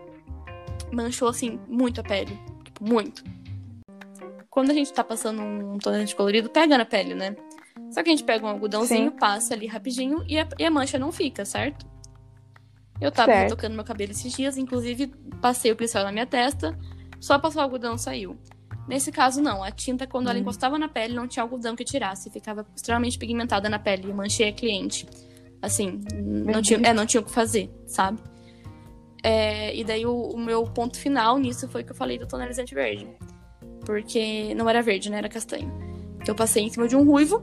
[0.92, 2.38] manchou, assim, muito a pele.
[2.64, 3.22] Tipo, muito.
[4.50, 7.36] Quando a gente tá passando um tonante colorido, pega na pele, né?
[7.90, 9.16] Só que a gente pega um algodãozinho, Sim.
[9.16, 11.86] passa ali rapidinho e a, e a, mancha não fica, certo?
[13.00, 13.42] Eu tava certo.
[13.44, 15.06] retocando meu cabelo esses dias, inclusive
[15.40, 16.76] passei o pincel na minha testa,
[17.20, 18.36] só passou o algodão saiu.
[18.88, 19.62] Nesse caso, não.
[19.62, 20.30] A tinta, quando hum.
[20.30, 22.30] ela encostava na pele, não tinha algodão que tirasse.
[22.30, 24.08] Ficava extremamente pigmentada na pele.
[24.08, 25.06] Eu manchei a cliente.
[25.60, 28.18] Assim, não tinha, é, não tinha o que fazer, sabe?
[29.22, 32.74] É, e daí o, o, meu ponto final nisso foi que eu falei do tonalizante
[32.74, 33.08] verde.
[33.84, 35.18] Porque não era verde, né?
[35.18, 35.70] Era castanho.
[36.14, 37.42] Então eu passei em cima de um ruivo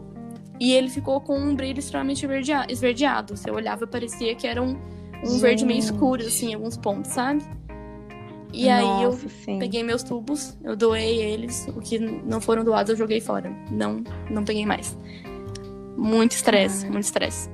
[0.59, 2.25] e ele ficou com um brilho extremamente
[2.69, 3.35] esverdeado.
[3.35, 4.79] Se eu olhava, parecia que era um,
[5.23, 7.43] um verde meio escuro, assim, alguns pontos, sabe?
[8.55, 9.11] E Nossa, aí eu
[9.43, 9.59] sim.
[9.59, 13.51] peguei meus tubos, eu doei eles, o que não foram doados eu joguei fora.
[13.69, 14.97] Não, não peguei mais.
[15.97, 17.49] Muito estresse, muito estresse.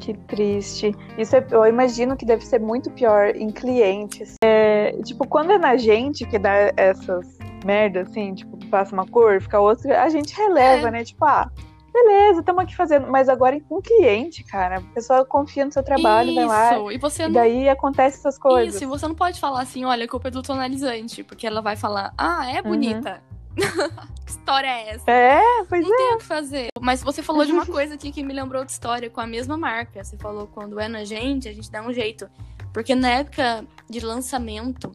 [0.00, 0.92] Que triste.
[1.16, 4.34] Isso é, eu imagino que deve ser muito pior em clientes.
[4.42, 9.40] É, tipo, quando é na gente que dá essas merdas, assim, tipo, passa uma cor,
[9.40, 10.90] fica outra, a gente releva, é.
[10.90, 11.04] né?
[11.04, 11.48] Tipo, ah,
[11.92, 13.06] beleza, estamos aqui fazendo.
[13.08, 16.46] Mas agora com um cliente, cara, a pessoa confia no seu trabalho, Isso.
[16.46, 16.92] vai lá.
[16.92, 17.32] E, você e não...
[17.32, 18.74] daí acontece essas coisas.
[18.74, 21.60] Isso, e você não pode falar assim, olha, a culpa é do tonalizante, porque ela
[21.60, 23.22] vai falar, ah, é bonita.
[23.22, 23.32] Uhum.
[24.24, 25.10] que história é essa?
[25.10, 25.90] É, pois não é.
[25.90, 26.68] Não tem o que fazer.
[26.80, 29.56] Mas você falou de uma coisa aqui que me lembrou outra história com a mesma
[29.56, 30.02] marca.
[30.02, 32.28] Você falou quando é na gente, a gente dá um jeito.
[32.72, 34.88] Porque na época de lançamento,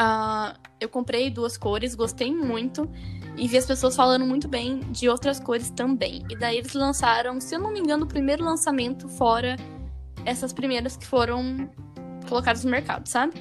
[0.00, 2.90] uh, eu comprei duas cores, gostei muito
[3.40, 6.22] e vi as pessoas falando muito bem de outras cores também.
[6.28, 9.56] E daí eles lançaram, se eu não me engano, o primeiro lançamento fora
[10.26, 11.70] essas primeiras que foram
[12.28, 13.32] colocadas no mercado, sabe?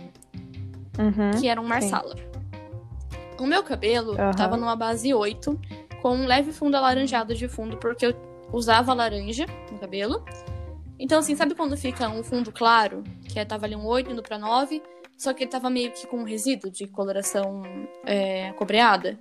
[0.98, 2.16] Uhum, que eram Marsala.
[2.16, 2.24] Sim.
[3.42, 4.32] O meu cabelo uhum.
[4.32, 5.60] tava numa base 8,
[6.02, 8.16] com um leve fundo alaranjado de fundo, porque eu
[8.54, 10.24] usava laranja no cabelo.
[10.98, 14.24] Então, assim, sabe quando fica um fundo claro, que é, tava ali um 8 indo
[14.24, 14.82] pra 9,
[15.18, 17.64] só que ele tava meio que com um resíduo de coloração
[18.06, 19.20] é, cobreada?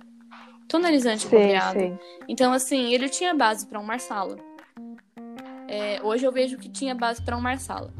[0.69, 1.79] Tonalizante sim, copiado.
[1.79, 1.99] Sim.
[2.27, 4.37] Então, assim, ele tinha base para um Marsala.
[5.67, 7.93] É, hoje eu vejo que tinha base para um Marsala.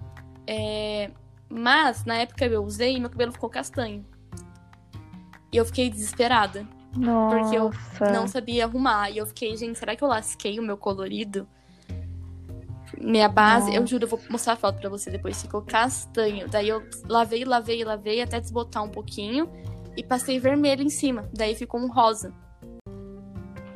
[0.48, 1.12] É,
[1.50, 4.06] mas, na época eu usei, meu cabelo ficou castanho.
[5.52, 6.66] E eu fiquei desesperada.
[6.96, 7.38] Nossa.
[7.38, 7.72] Porque eu
[8.14, 9.10] não sabia arrumar.
[9.10, 11.48] E eu fiquei, gente, será que eu lasquei o meu colorido?
[13.00, 13.78] Minha base, Nossa.
[13.78, 15.42] eu juro, eu vou mostrar a foto pra você depois.
[15.42, 16.48] Ficou castanho.
[16.48, 19.50] Daí eu lavei, lavei, lavei até desbotar um pouquinho.
[19.98, 21.30] E passei vermelho em cima.
[21.34, 22.34] Daí ficou um rosa.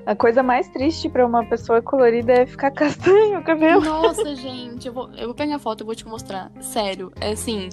[0.05, 3.81] A coisa mais triste para uma pessoa colorida é ficar castanho o cabelo.
[3.81, 6.51] Nossa, gente, eu vou, eu vou pegar a foto e vou te mostrar.
[6.59, 7.69] Sério, é assim.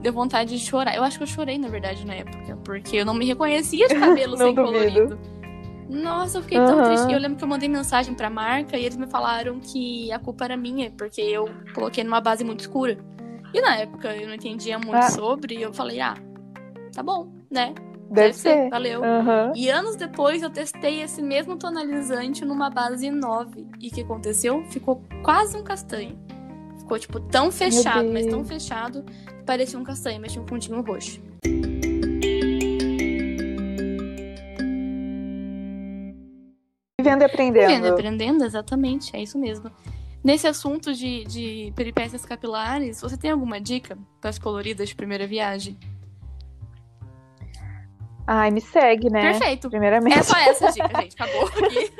[0.00, 0.94] Deu vontade de chorar.
[0.94, 2.56] Eu acho que eu chorei, na verdade, na época.
[2.64, 4.72] Porque eu não me reconhecia de cabelo sem duvido.
[4.72, 5.18] colorido.
[5.90, 6.84] Nossa, eu fiquei tão Aham.
[6.84, 7.12] triste.
[7.12, 10.44] Eu lembro que eu mandei mensagem pra marca e eles me falaram que a culpa
[10.44, 12.96] era minha, porque eu coloquei numa base muito escura.
[13.52, 15.10] E na época eu não entendia muito Ah.
[15.10, 16.14] sobre, e eu falei, ah,
[16.94, 17.72] tá bom, né?
[18.10, 18.70] Deve ser.
[18.70, 19.04] valeu.
[19.04, 19.52] Aham.
[19.54, 23.66] E anos depois eu testei esse mesmo tonalizante numa base 9.
[23.80, 24.64] E o que aconteceu?
[24.70, 26.18] Ficou quase um castanho.
[26.78, 30.80] Ficou, tipo, tão fechado, mas tão fechado, que parecia um castanho, mas tinha um fundinho
[30.82, 31.20] roxo.
[37.00, 37.68] Vivendo e aprendendo.
[37.68, 39.70] Vivendo, aprendendo, exatamente, é isso mesmo.
[40.22, 45.26] Nesse assunto de, de peripécias capilares, você tem alguma dica para as coloridas de primeira
[45.26, 45.78] viagem?
[48.26, 49.32] Ai, me segue, né?
[49.32, 49.70] Perfeito.
[49.70, 50.18] Primeiramente.
[50.18, 51.14] É só essa dica, gente.
[51.20, 51.92] Acabou aqui.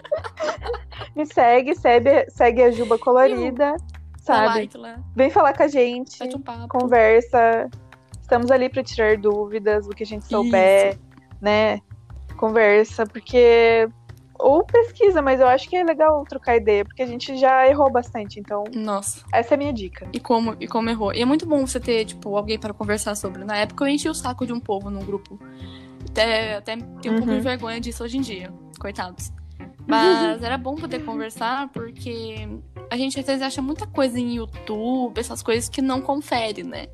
[1.15, 3.79] Me segue, segue, segue a Juba Colorida, Dá
[4.19, 4.69] sabe?
[4.75, 6.69] lá, Vem falar com a gente, um papo.
[6.69, 7.69] conversa.
[8.21, 10.99] Estamos ali para tirar dúvidas, o que a gente souber,
[11.41, 11.81] né?
[12.37, 13.89] Conversa, porque.
[14.39, 17.91] Ou pesquisa, mas eu acho que é legal trocar ideia, porque a gente já errou
[17.91, 18.39] bastante.
[18.39, 19.25] Então, Nossa.
[19.33, 20.07] essa é a minha dica.
[20.13, 21.15] E como, e como errou.
[21.15, 23.45] E é muito bom você ter, tipo, alguém para conversar sobre.
[23.45, 25.39] Na época eu enchi o saco de um povo num grupo.
[26.09, 27.37] Até, até tenho um pouco Uhum.
[27.37, 28.53] de vergonha disso hoje em dia.
[28.79, 29.33] Coitados.
[29.87, 32.49] Mas era bom poder conversar, porque
[32.91, 36.87] a gente às vezes acha muita coisa em YouTube, essas coisas que não confere, né?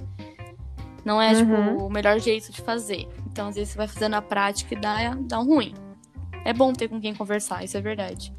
[1.05, 1.87] Não é, tipo, Uhum.
[1.87, 3.09] o melhor jeito de fazer.
[3.27, 5.75] Então, às vezes, você vai fazer na prática e dá, dá um ruim.
[6.45, 8.33] É bom ter com quem conversar, isso é verdade.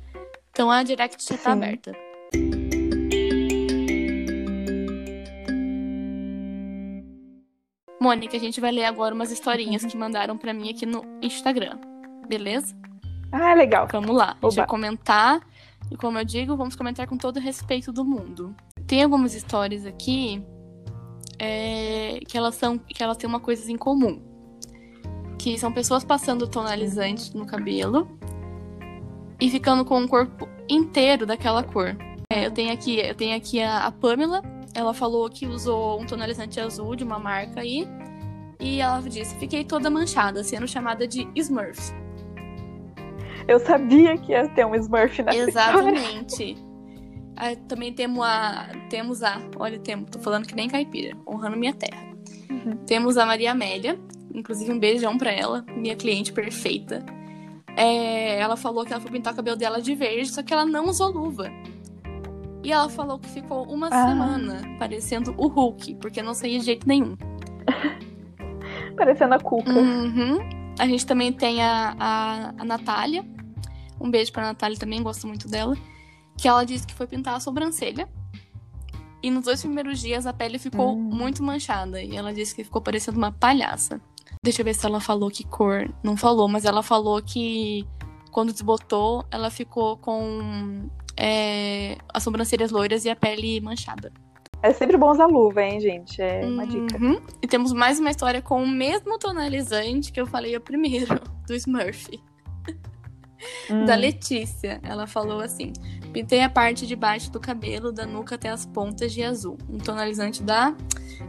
[0.52, 1.94] Então, a direct já tá aberta.
[8.04, 11.80] Mônica, a gente vai ler agora umas historinhas que mandaram pra mim aqui no Instagram.
[12.28, 12.76] Beleza?
[13.32, 13.88] Ah, legal.
[13.90, 14.32] Vamos lá.
[14.32, 14.56] A gente Oba.
[14.56, 15.42] vai comentar.
[15.90, 18.54] E como eu digo, vamos comentar com todo o respeito do mundo.
[18.86, 20.44] Tem algumas histórias aqui
[21.40, 24.22] é, que, elas são, que elas têm uma coisa em comum.
[25.40, 28.20] Que são pessoas passando tonalizante no cabelo
[29.40, 31.96] e ficando com o corpo inteiro daquela cor.
[32.30, 34.42] É, eu tenho aqui, eu tenho aqui a, a Pamela.
[34.74, 37.88] Ela falou que usou um tonalizante azul de uma marca aí.
[38.60, 41.94] E ela disse: Fiquei toda manchada, sendo chamada de Smurf.
[43.48, 45.40] Eu sabia que ia ter um Smurf história.
[45.40, 46.56] Exatamente.
[47.36, 48.70] Ah, também temos a.
[48.90, 49.42] Temos a.
[49.58, 52.14] Olha, temos, tô falando que nem caipira, honrando minha terra.
[52.50, 52.78] Uhum.
[52.86, 54.00] Temos a Maria Amélia,
[54.34, 57.06] inclusive um beijão pra ela, minha cliente perfeita.
[57.76, 60.66] É, ela falou que ela foi pintar o cabelo dela de verde, só que ela
[60.66, 61.52] não usou luva.
[62.64, 64.08] E ela falou que ficou uma Ah.
[64.08, 67.16] semana parecendo o Hulk, porque não saía de jeito nenhum.
[68.98, 69.72] Parecendo a Cuca.
[69.72, 70.38] Uhum.
[70.80, 73.26] A gente também tem a, a, a Natália.
[74.00, 75.76] Um beijo pra Natália também, gosto muito dela.
[76.38, 78.08] Que ela disse que foi pintar a sobrancelha.
[79.22, 81.00] E nos dois primeiros dias a pele ficou Hum.
[81.02, 82.02] muito manchada.
[82.02, 84.00] E ela disse que ficou parecendo uma palhaça.
[84.44, 85.90] Deixa eu ver se ela falou que cor.
[86.04, 87.88] Não falou, mas ela falou que
[88.32, 94.12] quando desbotou, ela ficou com é, as sobrancelhas loiras e a pele manchada.
[94.62, 96.22] É sempre bom usar luva, hein, gente?
[96.22, 96.98] É uma dica.
[96.98, 97.22] Uhum.
[97.42, 101.54] E temos mais uma história com o mesmo tonalizante que eu falei o primeiro, do
[101.54, 102.10] Smurf.
[103.70, 103.86] Hum.
[103.86, 104.80] Da Letícia.
[104.82, 105.74] Ela falou assim:
[106.14, 109.58] Pintei a parte de baixo do cabelo, da nuca até as pontas de azul.
[109.70, 110.74] Um tonalizante da.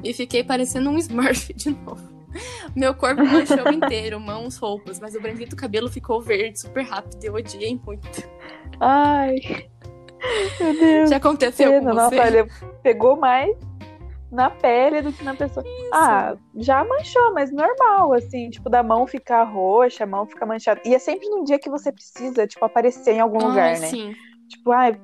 [0.05, 2.14] E fiquei parecendo um Smurf de novo.
[2.75, 7.23] Meu corpo manchou inteiro, mãos, roupas, mas o branquinho do cabelo ficou verde super rápido
[7.23, 8.09] e eu odiei muito.
[8.81, 9.37] Ai.
[10.60, 11.10] Meu Deus.
[11.10, 11.92] Já aconteceu com Pena.
[11.92, 12.16] você?
[12.16, 12.48] Nossa, olha,
[12.82, 13.56] pegou mais
[14.30, 15.64] na pele do que na pessoa.
[15.92, 20.80] Ah, já manchou, mas normal, assim, tipo, da mão ficar roxa, a mão ficar manchada.
[20.84, 23.87] E é sempre num dia que você precisa, tipo, aparecer em algum Ai, lugar, né?
[23.87, 24.14] Sim.
[24.48, 25.00] Tipo, ai,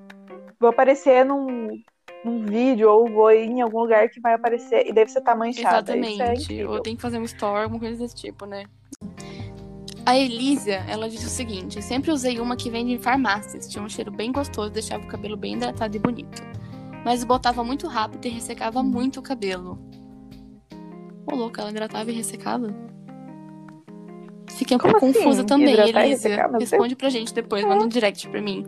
[0.58, 1.80] vou aparecer num,
[2.24, 5.34] num vídeo ou vou ir em algum lugar que vai aparecer e daí você tá
[5.34, 5.94] manchada.
[5.94, 6.42] Isso é Exatamente.
[6.42, 6.72] incrível.
[6.72, 8.64] Ou tem que fazer um story, alguma coisa desse tipo, né?
[10.10, 13.68] A Elísia, ela disse o seguinte: sempre usei uma que vende em farmácias.
[13.68, 16.42] Tinha um cheiro bem gostoso, deixava o cabelo bem hidratado e bonito.
[17.04, 19.78] Mas botava muito rápido e ressecava muito o cabelo.
[21.30, 22.74] Ô, louca, ela hidratava e ressecava?
[24.50, 25.18] Fiquei um Como pouco assim?
[25.20, 26.50] confusa também, Hidratar Elísia.
[26.58, 28.66] Responde pra gente depois, manda um direct pra mim.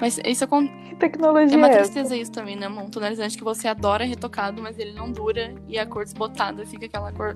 [0.00, 1.78] Mas isso acon- Que tecnologia é uma é essa?
[1.92, 2.68] tristeza isso também, né?
[2.68, 6.84] Um tonalizante que você adora retocado, mas ele não dura e a cor desbotada fica
[6.86, 7.34] aquela cor.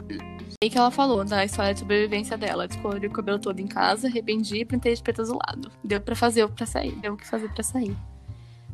[0.63, 2.69] E que ela falou da história de sobrevivência dela.
[2.69, 5.71] Descolori o cabelo todo em casa, arrependi e pintei de preto azulado.
[5.83, 6.93] Deu pra fazer pra sair.
[6.97, 7.97] Deu o que fazer pra sair.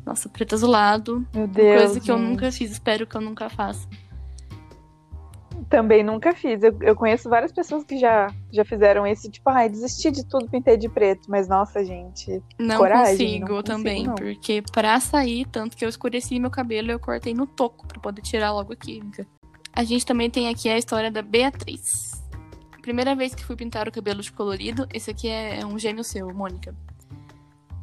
[0.05, 1.25] Nossa, preto azulado.
[1.33, 1.81] Meu Deus.
[1.83, 2.27] coisa que eu gente.
[2.29, 3.87] nunca fiz, espero que eu nunca faça.
[5.69, 6.63] Também nunca fiz.
[6.63, 10.49] Eu, eu conheço várias pessoas que já, já fizeram esse, tipo, ai, desisti de tudo,
[10.49, 11.29] pintei de preto.
[11.29, 12.41] Mas, nossa, gente.
[12.57, 16.91] Não Coragem, consigo não consigo, também, porque pra sair, tanto que eu escureci meu cabelo,
[16.91, 19.27] eu cortei no toco pra poder tirar logo a química.
[19.73, 22.23] A gente também tem aqui a história da Beatriz.
[22.81, 26.33] Primeira vez que fui pintar o cabelo de colorido, esse aqui é um gêmeo seu,
[26.33, 26.73] Mônica.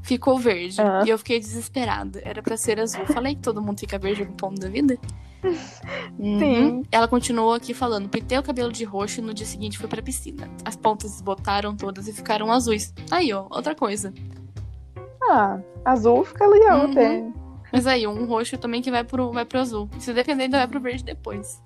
[0.03, 0.81] Ficou verde.
[0.81, 1.05] Aham.
[1.07, 2.21] E eu fiquei desesperada.
[2.25, 3.07] Era pra ser azul.
[3.07, 4.99] Falei que todo mundo fica verde algum ponto da vida.
[6.19, 6.39] Uhum.
[6.39, 6.83] Sim.
[6.91, 10.01] Ela continuou aqui falando: pintei o cabelo de roxo e no dia seguinte fui pra
[10.03, 10.49] piscina.
[10.65, 12.93] As pontas desbotaram todas e ficaram azuis.
[13.11, 14.13] Aí, ó, outra coisa.
[15.31, 16.91] Ah, azul fica legal Uhum.
[16.93, 17.25] até.
[17.73, 19.89] Mas aí, um roxo também que vai pro, vai pro azul.
[19.99, 21.61] Se depender, ainda vai pro verde depois.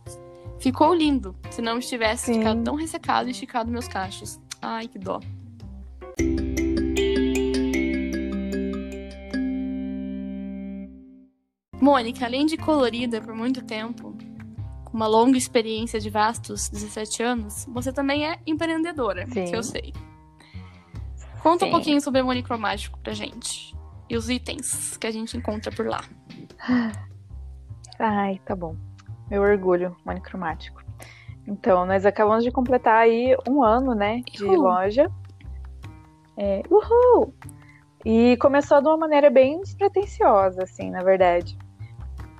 [0.58, 1.36] Ficou lindo.
[1.50, 2.34] Se não estivesse Sim.
[2.38, 4.40] ficado tão ressecado e esticado meus cachos.
[4.62, 5.20] Ai, que dó.
[11.80, 14.16] Mônica, além de colorida por muito tempo,
[14.84, 19.44] com uma longa experiência de vastos 17 anos, você também é empreendedora, Sim.
[19.44, 19.92] que eu sei.
[21.42, 21.72] Conta um Sim.
[21.72, 23.76] pouquinho sobre o monicromático pra gente.
[24.10, 26.02] E os itens que a gente encontra por lá.
[27.98, 28.74] Ai, tá bom.
[29.30, 30.82] Meu orgulho monicromático.
[31.46, 34.62] Então, nós acabamos de completar aí um ano, né, de Uhul.
[34.62, 35.10] loja.
[36.36, 37.34] É, uhul!
[38.04, 41.58] E começou de uma maneira bem despretensiosa, assim, na verdade.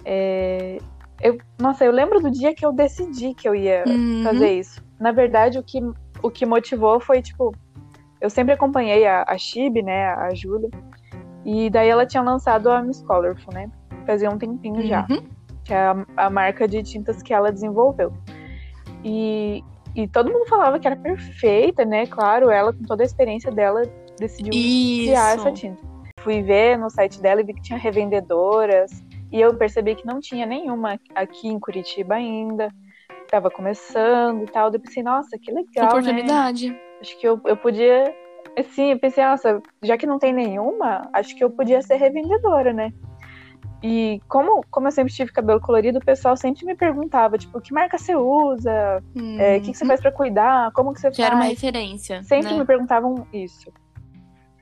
[0.05, 0.79] É,
[1.21, 4.23] eu, nossa, eu lembro do dia que eu decidi que eu ia Uhum.
[4.23, 4.83] fazer isso.
[5.01, 5.81] Na verdade, o que,
[6.23, 7.55] o que motivou foi, tipo,
[8.21, 10.71] eu sempre acompanhei a, a Chibi, né, a Júlia,
[11.45, 13.71] e daí ela tinha lançado a Miss Colorful, né,
[14.07, 15.19] fazia um tempinho já Uhum.
[15.65, 18.13] que é a, a marca de tintas que ela desenvolveu.
[19.05, 19.63] E,
[19.95, 22.07] e todo mundo falava que era perfeita, né?
[22.07, 23.83] Claro, ela, com toda a experiência dela,
[24.19, 25.61] decidiu criar essa Isso.
[25.61, 25.83] tinta.
[26.21, 28.91] Fui ver no site dela e vi que tinha revendedoras.
[29.31, 32.73] E eu percebi que não tinha nenhuma aqui em Curitiba ainda.
[33.31, 34.71] Tava começando e tal.
[34.71, 35.89] Daí eu pensei, nossa, que legal, né?
[35.89, 36.77] Oportunidade.
[37.01, 38.15] Acho que eu, eu podia.
[38.59, 42.73] Assim, eu pensei, nossa, já que não tem nenhuma, acho que eu podia ser revendedora,
[42.73, 42.93] né?
[43.83, 47.73] E como, como eu sempre tive cabelo colorido, o pessoal sempre me perguntava, tipo, que
[47.73, 49.01] marca você usa?
[49.39, 50.73] É, O que, que você faz pra cuidar?
[50.73, 51.55] Como que você Já era uma faz?
[51.55, 52.23] referência.
[52.25, 52.59] Sempre né?
[52.59, 53.73] me perguntavam isso.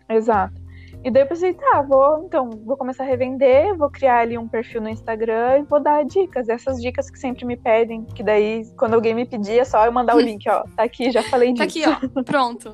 [0.08, 0.65] Exato.
[1.06, 4.48] E daí eu pensei, tá, vou então, vou começar a revender, vou criar ali um
[4.48, 8.64] perfil no Instagram e vou dar dicas, essas dicas que sempre me pedem, que daí,
[8.76, 11.54] quando alguém me pedir, é só eu mandar o link, ó, tá aqui, já falei
[11.54, 11.88] Tá disso.
[11.88, 12.22] aqui, ó.
[12.24, 12.72] Pronto.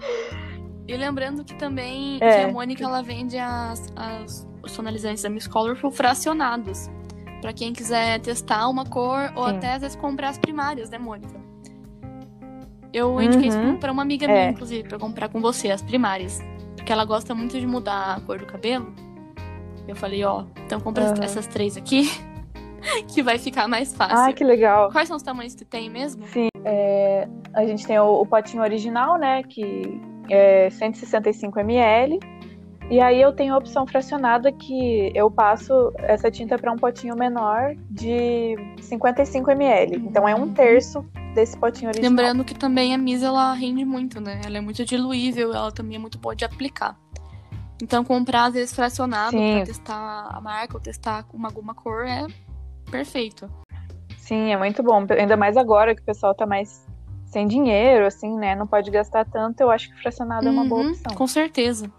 [0.89, 2.39] E lembrando que também É.
[2.39, 6.89] que a Mônica ela vende as, as, os tonalizantes da Miss Colorful fracionados.
[7.43, 9.57] Pra quem quiser testar uma cor ou Sim.
[9.57, 11.39] até às vezes comprar as primárias, né, Mônica?
[12.95, 13.77] Eu indiquei isso Uhum.
[13.79, 14.29] pra uma amiga É.
[14.29, 16.41] minha, inclusive, pra comprar com você, as primárias.
[16.83, 18.93] Porque ela gosta muito de mudar a cor do cabelo.
[19.87, 21.23] Eu falei, ó, então compra Aham.
[21.23, 22.11] essas três aqui,
[23.07, 24.19] que vai ficar mais fácil.
[24.19, 24.91] Ah, que legal.
[24.91, 26.27] Quais são os tamanhos que tem mesmo?
[26.27, 32.19] Sim, é, a gente tem o, o potinho original, né, que é 165 ml.
[32.91, 37.15] E aí eu tenho a opção fracionada que eu passo essa tinta para um potinho
[37.15, 39.99] menor de 55 ml.
[39.99, 42.11] Então é um terço desse potinho original.
[42.11, 44.41] Lembrando que também a Miss ela rende muito, né?
[44.45, 46.97] Ela é muito diluível, ela também é muito boa de aplicar.
[47.83, 52.27] Então comprar às vezes fracionado pra testar a marca ou testar uma alguma cor é
[52.91, 53.51] perfeito.
[54.19, 55.05] Sim, é muito bom.
[55.19, 56.87] Ainda mais agora que o pessoal tá mais
[57.27, 58.55] sem dinheiro, assim, né?
[58.55, 59.61] Não pode gastar tanto.
[59.61, 61.15] Eu acho que fracionado é uma boa Uhum, opção.
[61.15, 61.91] Com certeza.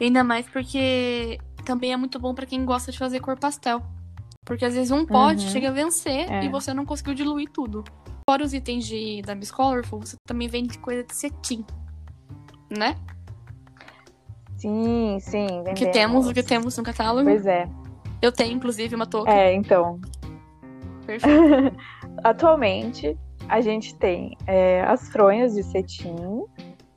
[0.00, 3.82] Ainda mais porque também é muito bom pra quem gosta de fazer cor pastel.
[4.44, 5.50] Porque às vezes um pote Uhum.
[5.50, 6.44] chega a vencer É.
[6.44, 7.82] e você não conseguiu diluir tudo.
[8.28, 11.64] Fora os itens de, da Miss Colorful, você também vende coisa de cetim.
[12.70, 12.94] Né?
[14.58, 15.46] Sim, sim.
[15.62, 15.92] O que vendemos.
[15.94, 17.24] temos, o que temos no catálogo.
[17.24, 17.66] Pois é.
[18.20, 19.32] Eu tenho, inclusive, uma touca.
[19.32, 19.98] É, então.
[21.06, 21.74] Perfeito.
[22.22, 23.16] Atualmente,
[23.48, 26.44] a gente tem é, as fronhas de cetim,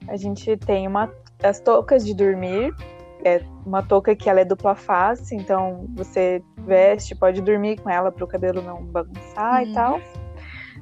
[0.10, 1.10] a gente tem uma,
[1.42, 2.76] as toucas de dormir,
[3.24, 8.12] é uma touca que ela é dupla face, então você veste, pode dormir com ela
[8.12, 9.70] para o cabelo não bagunçar Uhum.
[9.70, 10.02] e tal.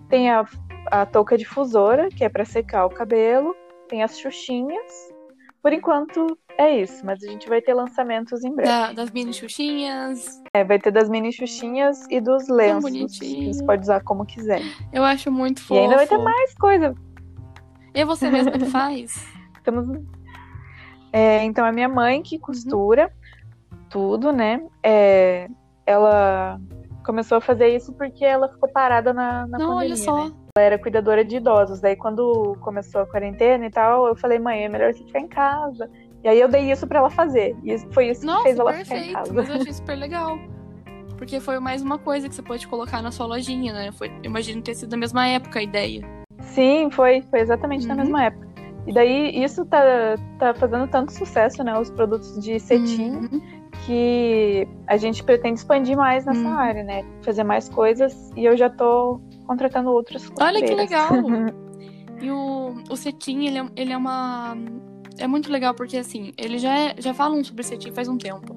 [0.10, 0.46] Tem a,
[0.92, 3.56] a touca difusora, que é para secar o cabelo,
[3.88, 5.10] tem as xuxinhas.
[5.62, 8.70] Por enquanto é isso, mas a gente vai ter lançamentos em breve.
[8.70, 10.42] Da- das mini xuxinhas.
[10.54, 14.62] É, vai ter das mini xuxinhas e dos lenços, que você pode usar como quiser.
[14.94, 15.82] Eu acho muito E fofo.
[15.82, 16.96] ainda vai ter mais coisa.
[17.94, 19.28] E é você mesma que faz?
[19.58, 19.88] Estamos...
[21.12, 23.12] É, então, é minha mãe que costura
[23.90, 24.62] tudo, né?
[24.84, 25.50] É,
[25.86, 26.60] ela
[27.10, 30.26] começou a fazer isso porque ela ficou parada na, na Não, pandemia, olha só.
[30.26, 30.32] né?
[30.56, 31.82] Ela era cuidadora de idosos.
[31.82, 35.28] Daí, quando começou a quarentena e tal, eu falei, mãe, é melhor você ficar em
[35.28, 35.90] casa.
[36.24, 37.56] E aí, eu dei isso pra ela fazer.
[37.64, 39.14] E foi isso que Nossa, fez ela ficar em perfeito.
[39.18, 39.34] casa.
[39.34, 40.38] Mas eu achei super legal.
[41.18, 43.92] Porque foi mais uma coisa que você pode colocar na sua lojinha, né?
[43.92, 46.02] Foi, imagino ter sido da mesma época a ideia.
[46.42, 48.00] Sim, foi, foi exatamente na Uhum.
[48.02, 48.48] mesma época.
[48.88, 49.82] E daí, isso tá,
[50.38, 51.78] tá fazendo tanto sucesso, né?
[51.78, 53.12] Os produtos de cetim.
[53.16, 53.59] Uhum.
[53.86, 56.58] Que a gente pretende expandir mais nessa Uhum.
[56.58, 57.04] área, né?
[57.22, 61.10] Fazer mais coisas e eu já tô contratando outros Olha que legal!
[62.22, 64.56] e o, o cetim, ele é, ele é uma.
[65.18, 68.18] É muito legal porque, assim, eles já, é, já falam sobre o cetim faz um
[68.18, 68.56] tempo.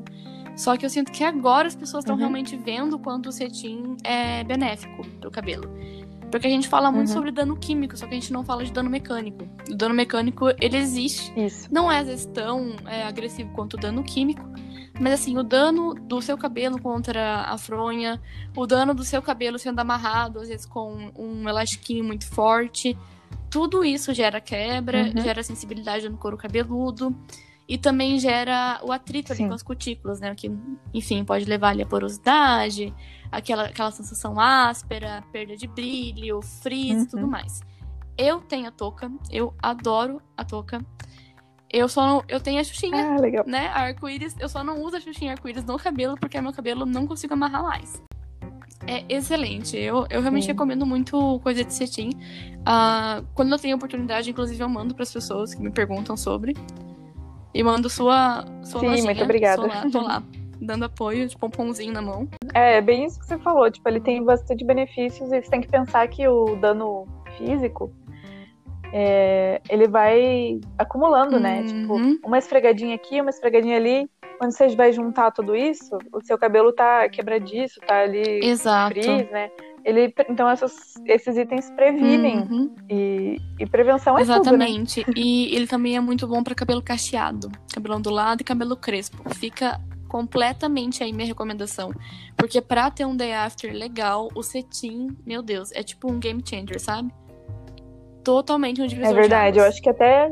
[0.57, 2.21] Só que eu sinto que agora as pessoas estão uhum.
[2.21, 5.69] realmente vendo quanto o cetim é benéfico pro cabelo.
[6.33, 7.15] Porque a gente fala muito uhum.
[7.15, 9.47] sobre dano químico, só que a gente não fala de dano mecânico.
[9.71, 11.31] O dano mecânico, ele existe.
[11.39, 11.69] Isso.
[11.71, 14.43] Não é às vezes tão é, agressivo quanto o dano químico.
[14.99, 18.19] Mas assim, o dano do seu cabelo contra a fronha,
[18.57, 22.97] o dano do seu cabelo sendo amarrado, às vezes com um elastiquinho muito forte,
[23.51, 25.23] tudo isso gera quebra, uhum.
[25.23, 27.15] gera sensibilidade no couro cabeludo.
[27.69, 30.35] E também gera o atrito ali com as cutículas, né?
[30.35, 30.51] Que,
[30.95, 32.93] enfim, pode levar ali a porosidade,
[33.33, 37.03] aquela, aquela sensação áspera, perda de brilho, frizz uhum.
[37.03, 37.61] e tudo mais.
[38.17, 40.85] Eu tenho a touca, eu adoro a touca.
[41.73, 42.23] Eu só não.
[42.29, 43.69] Eu tenho a xuxinha, ah, né?
[43.69, 44.37] A arco-íris.
[44.39, 47.63] Eu só não uso a xuxinha arco-íris no cabelo, porque meu cabelo não consigo amarrar
[47.63, 48.03] mais.
[48.87, 49.77] É excelente.
[49.79, 50.53] Eu, eu realmente Sim.
[50.53, 52.11] recomendo muito coisa de cetim.
[52.61, 56.55] Uh, quando eu tenho oportunidade, inclusive, eu mando para as pessoas que me perguntam sobre.
[57.55, 59.05] E mando sua, sua Sim, lojinha.
[59.05, 59.67] muito obrigada.
[59.67, 60.23] Lá, tô lá,
[60.63, 62.29] dando apoio, de pomponzinho na mão.
[62.55, 63.71] É, bem isso que você falou.
[63.71, 67.07] Tipo, ele tem bastante benefícios e você tem que pensar que o dano
[67.37, 67.93] físico,
[68.93, 71.61] é, ele vai acumulando, né?
[71.61, 71.65] uhum.
[71.65, 72.13] né?
[72.13, 74.09] Tipo, uma esfregadinha aqui, uma esfregadinha ali.
[74.39, 78.93] Quando você vai juntar tudo isso, o seu cabelo tá quebradiço, tá ali Exato.
[78.93, 79.51] frizz, né?
[79.85, 82.75] Ele, então essas, esses itens previnem uhum.
[82.89, 85.05] e, e, prevenção é Exatamente.
[85.05, 85.23] Tudo, né?
[85.23, 89.29] E ele também é muito bom para cabelo cacheado, cabelo ondulado e cabelo crespo.
[89.35, 89.81] Fica
[90.13, 91.91] completamente aí minha recomendação,
[92.37, 96.43] porque para ter um day after legal, o cetim, meu Deus, é tipo um game
[96.45, 97.11] changer, sabe?
[98.23, 100.31] Totalmente um divisor É verdade, eu acho que até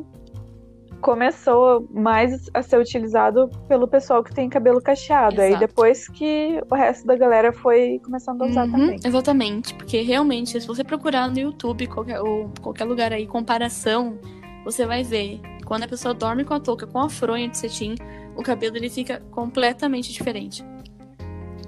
[1.00, 5.40] começou mais a ser utilizado pelo pessoal que tem cabelo cacheado.
[5.40, 5.54] Exato.
[5.54, 9.00] Aí depois que o resto da galera foi começando a usar uhum, também.
[9.02, 14.18] Exatamente, porque realmente, se você procurar no YouTube, qualquer, ou qualquer lugar aí, comparação,
[14.62, 15.40] você vai ver.
[15.64, 17.94] Quando a pessoa dorme com a touca, com a fronha de cetim,
[18.40, 20.64] o cabelo ele fica completamente diferente.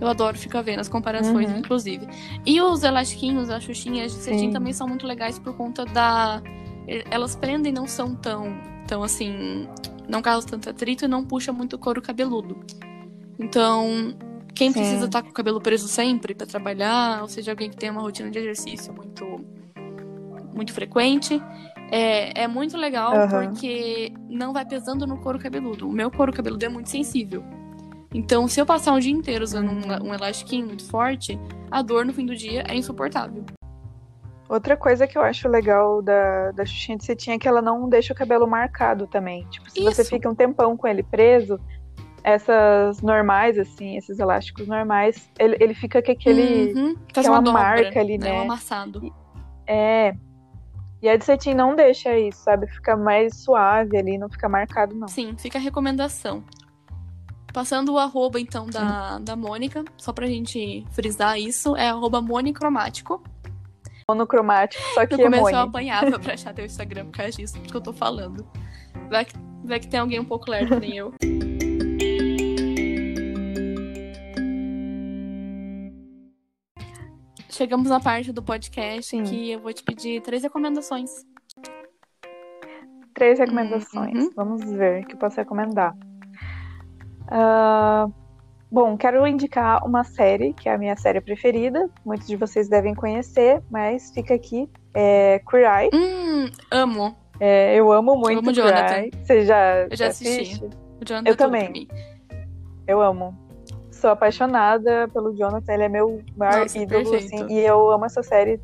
[0.01, 1.59] Eu adoro ficar vendo as comparações, uhum.
[1.59, 2.09] inclusive.
[2.45, 6.43] E os elastiquinhos, as xuxinhas de cetim também são muito legais por conta da.
[7.09, 8.53] Elas prendem, não são tão
[8.85, 9.68] então, assim,
[10.09, 12.61] não causa tanto atrito e não puxa muito o couro cabeludo.
[13.39, 14.14] Então,
[14.55, 14.81] quem Sim.
[14.81, 17.91] precisa estar tá com o cabelo preso sempre para trabalhar, ou seja, alguém que tem
[17.91, 19.25] uma rotina de exercício muito,
[20.55, 21.41] muito frequente,
[21.93, 23.28] é, é muito legal uhum.
[23.28, 25.86] porque não vai pesando no couro cabeludo.
[25.86, 27.45] O meu couro cabeludo é muito sensível.
[28.14, 31.38] Então, se eu passar um dia inteiro usando um, um elastiquinho muito forte,
[31.70, 33.45] a dor no fim do dia é insuportável.
[34.49, 37.88] Outra coisa que eu acho legal da, da Xuxinha de cetim é que ela não
[37.88, 39.47] deixa o cabelo marcado também.
[39.51, 39.90] Tipo, se Isso.
[39.90, 41.59] você fica um tempão com ele preso,
[42.24, 46.72] essas normais, assim, esses elásticos normais, ele, ele fica com aquele.
[46.74, 46.97] Uhum.
[47.12, 48.30] Faz uma, dobra, marca ali, né?
[48.30, 48.38] né?
[48.40, 49.14] Um amassado.
[49.66, 50.14] É.
[51.03, 52.66] E a de cetim não deixa isso, sabe?
[52.68, 55.09] Fica mais suave ali, não fica marcado, não.
[55.09, 56.44] Sim, fica a recomendação.
[57.53, 63.22] Passando o arroba, então, da, da Mônica, só pra gente frisar isso, é arroba monicromático
[64.09, 67.76] monocromático, só que no começo eu apanhava pra achar teu Instagram por causa disso, porque
[67.76, 68.46] eu tô falando.
[69.09, 69.34] Vai que,
[69.64, 71.14] vai que tem alguém um pouco lerdo, nem eu.
[77.62, 79.22] Chegamos na parte do podcast Sim.
[79.22, 81.24] que eu vou te pedir três recomendações.
[83.14, 84.18] Três recomendações.
[84.18, 84.30] Uhum.
[84.34, 85.94] Vamos ver o que posso recomendar.
[87.30, 88.12] Uh,
[88.68, 91.88] Bom, quero indicar uma série, que é a minha série preferida.
[92.04, 94.68] Muitos de vocês devem conhecer, mas fica aqui.
[94.92, 95.90] É Queer Eye.
[95.94, 97.16] Hum, amo.
[97.38, 98.98] É, eu amo muito eu amo Queer Jonathan.
[99.02, 99.10] Eye.
[99.22, 100.64] Você já, eu já assisti.
[101.00, 101.86] O Jonathan eu também.
[102.88, 103.38] Eu amo.
[104.03, 108.20] Sou apaixonada pelo Jonathan, ele é meu maior Nossa, ídolo, assim, e eu amo essa
[108.20, 108.61] série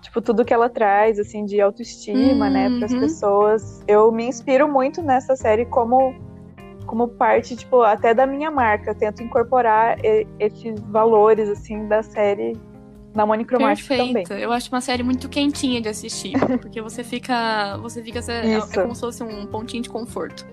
[0.00, 2.50] tipo, tudo que ela traz, assim, de autoestima, uhum.
[2.50, 3.82] né, para as pessoas.
[3.86, 6.14] Eu me inspiro muito nessa série como
[6.86, 8.92] como parte, tipo, até da minha marca.
[8.92, 9.98] Eu tento incorporar
[10.38, 12.56] esses valores, assim, da série
[13.14, 14.24] na Monicromática também.
[14.30, 16.32] Eu acho uma série muito quentinha de assistir,
[16.62, 20.46] porque você fica, você fica é, é como se fosse um pontinho de conforto,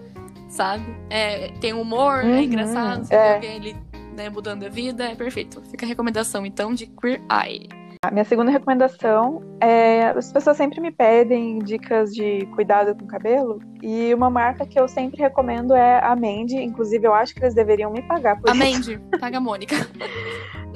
[0.47, 0.85] sabe?
[1.09, 3.27] É, tem humor, é uhum, é engraçado, você é.
[3.27, 3.75] vê alguém ali
[4.15, 5.61] né, mudando a vida, é perfeito.
[5.69, 7.67] Fica a recomendação então de Queer Eye.
[8.03, 13.07] A minha segunda recomendação é: as pessoas sempre me pedem dicas de cuidado com o
[13.07, 16.57] cabelo, e uma marca que eu sempre recomendo é a Mandy.
[16.57, 18.63] Inclusive, eu acho que eles deveriam me pagar por a isso.
[18.63, 19.75] A Mandy, paga a Mônica.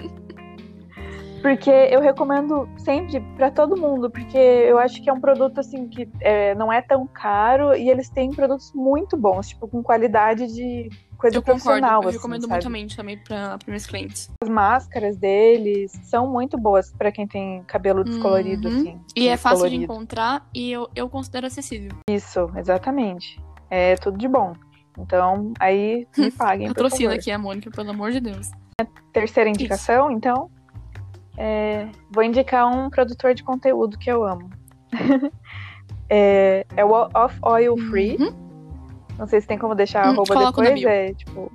[1.42, 5.88] Porque eu recomendo sempre para todo mundo, porque eu acho que é um produto assim
[5.88, 10.48] que é, não é tão caro e eles têm produtos muito bons, tipo, com qualidade
[10.48, 12.02] de coisa eu profissional.
[12.02, 12.06] Concordo.
[12.06, 12.70] Eu assim, recomendo sabe?
[12.70, 14.30] muito também, para meus clientes.
[14.44, 18.78] As máscaras deles são muito boas para quem tem cabelo descolorido, Uhum.
[18.78, 19.02] assim.
[19.16, 21.92] E é fácil de encontrar e eu, eu considero acessível.
[22.10, 23.39] Isso, exatamente.
[23.70, 24.54] É tudo de bom.
[24.98, 28.52] Então, aí me paguem, Patrocina aqui a Mônica, pelo amor de Deus.
[29.14, 30.50] Terceira indicação, então,
[31.44, 34.50] é, vou indicar um produtor de conteúdo que eu amo.
[36.10, 38.18] é, é o Off Oil Free.
[38.20, 38.32] Uhum.
[39.18, 40.84] Não sei se tem como deixar a Hum, arroba na depois.
[40.84, 41.52] É tipo.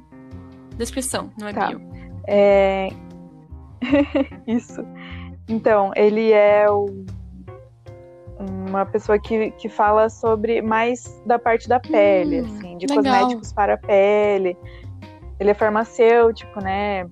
[0.77, 1.69] Descrição, não é Tá.
[1.69, 1.81] bio.
[2.27, 2.89] É...
[4.47, 4.85] Isso.
[5.49, 7.05] Então, ele é o-
[8.69, 13.05] uma pessoa que, que fala sobre mais da parte da pele, Hum, assim, de legal.
[13.05, 14.57] cosméticos para a pele.
[15.39, 17.07] Ele é farmacêutico, né?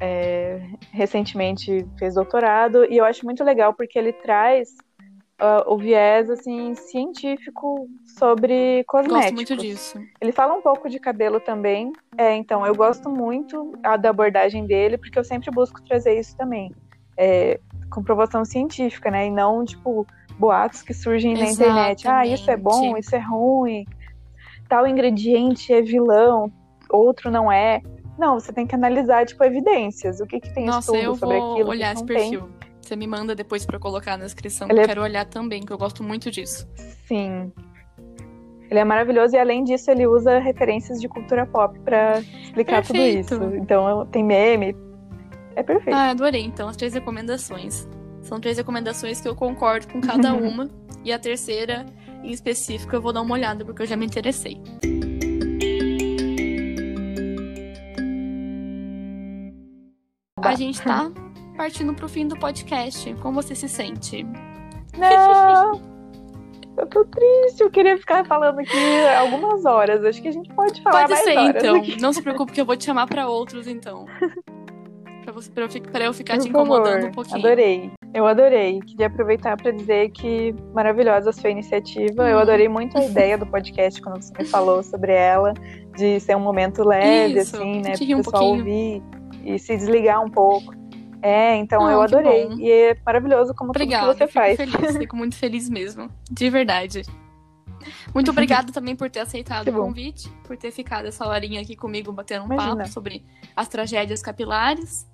[0.00, 0.60] É,
[0.92, 4.68] recentemente fez doutorado e eu acho muito legal porque ele traz
[5.40, 9.32] ah, o viés assim científico sobre cosméticos.
[9.32, 10.00] Gosto muito disso.
[10.20, 11.92] Ele fala um pouco de cabelo também.
[12.16, 16.36] É, então, eu gosto muito a- da abordagem dele, porque eu sempre busco trazer isso
[16.36, 16.72] também.
[17.16, 19.26] É, comprovação científica, né?
[19.26, 20.06] E não, tipo,
[20.38, 22.06] boatos que surgem na internet.
[22.08, 23.04] Ah, isso é bom, Exatamente.
[23.04, 23.84] isso é ruim.
[24.68, 26.52] Tal ingrediente é vilão,
[26.90, 27.80] outro não é.
[28.18, 30.20] Não, você tem que analisar, tipo, evidências.
[30.20, 32.02] O que, que tem Nossa, estudo eu sobre vou aquilo, o que olhar que esse
[32.02, 32.30] não tem.
[32.30, 32.48] perfil.
[32.82, 34.68] Você me manda depois pra eu colocar na descrição.
[34.68, 36.66] Ele Eu é- quero olhar também, que eu gosto muito disso.
[37.06, 37.52] Sim.
[38.70, 43.28] Ele é maravilhoso e além disso ele usa referências de cultura pop pra explicar Perfeito.
[43.28, 43.56] tudo isso.
[43.62, 44.76] Então tem meme.
[45.56, 45.94] É perfeito.
[45.96, 46.42] Ah, adorei.
[46.44, 47.88] Então, as três recomendações.
[48.22, 50.68] São três recomendações que eu concordo com cada uma.
[51.04, 51.86] e a terceira,
[52.22, 54.60] em específico, eu vou dar uma olhada, porque eu já me interessei.
[60.42, 61.10] A gente tá
[61.56, 63.14] partindo pro fim do podcast.
[63.20, 64.24] Como você se sente?
[64.96, 65.80] Não!
[66.78, 70.04] Eu tô triste, eu queria ficar falando aqui algumas horas.
[70.04, 71.74] Acho que a gente pode falar Pode mais ser, horas então.
[71.74, 72.00] aqui.
[72.00, 74.06] Não se preocupe que eu vou te chamar pra outros, então.
[75.24, 77.38] Pra, você, pra, eu, pra eu ficar Por te incomodando favor, um pouquinho.
[77.38, 77.90] Adorei.
[78.14, 78.80] Eu adorei.
[78.80, 82.30] Queria aproveitar para dizer que maravilhosa a sua iniciativa.
[82.30, 82.40] Eu Hum.
[82.40, 85.52] adorei muito a ideia do podcast quando você me falou sobre ela,
[85.98, 87.92] de ser um momento leve, Isso, assim, né?
[87.94, 89.02] Para o pessoal ouvir
[89.54, 90.74] e se desligar um pouco.
[91.20, 92.48] É, então Ah, eu adorei.
[92.58, 94.80] E é maravilhoso como Obrigada, tudo que você fico faz.
[94.80, 97.02] feliz, fico muito feliz mesmo, de verdade.
[98.14, 99.82] Muito obrigada também por ter aceitado Que o bom.
[99.86, 102.76] convite, por ter ficado essa horinha aqui comigo batendo um Imagina.
[102.76, 103.24] papo sobre
[103.56, 105.06] as tragédias capilares,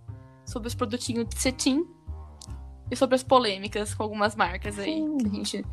[0.45, 1.87] sobre os produtinhos de cetim
[2.91, 5.17] e sobre as polêmicas com algumas marcas aí, Sim.
[5.19, 5.65] que a gente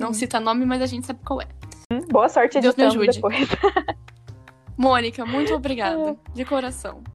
[0.00, 0.20] não Sim.
[0.20, 1.48] cita nome, mas a gente sabe qual é.
[2.10, 3.12] Boa sorte Deus me ajude.
[3.12, 3.36] depois.
[4.76, 7.02] Mônica, muito obrigada, de coração.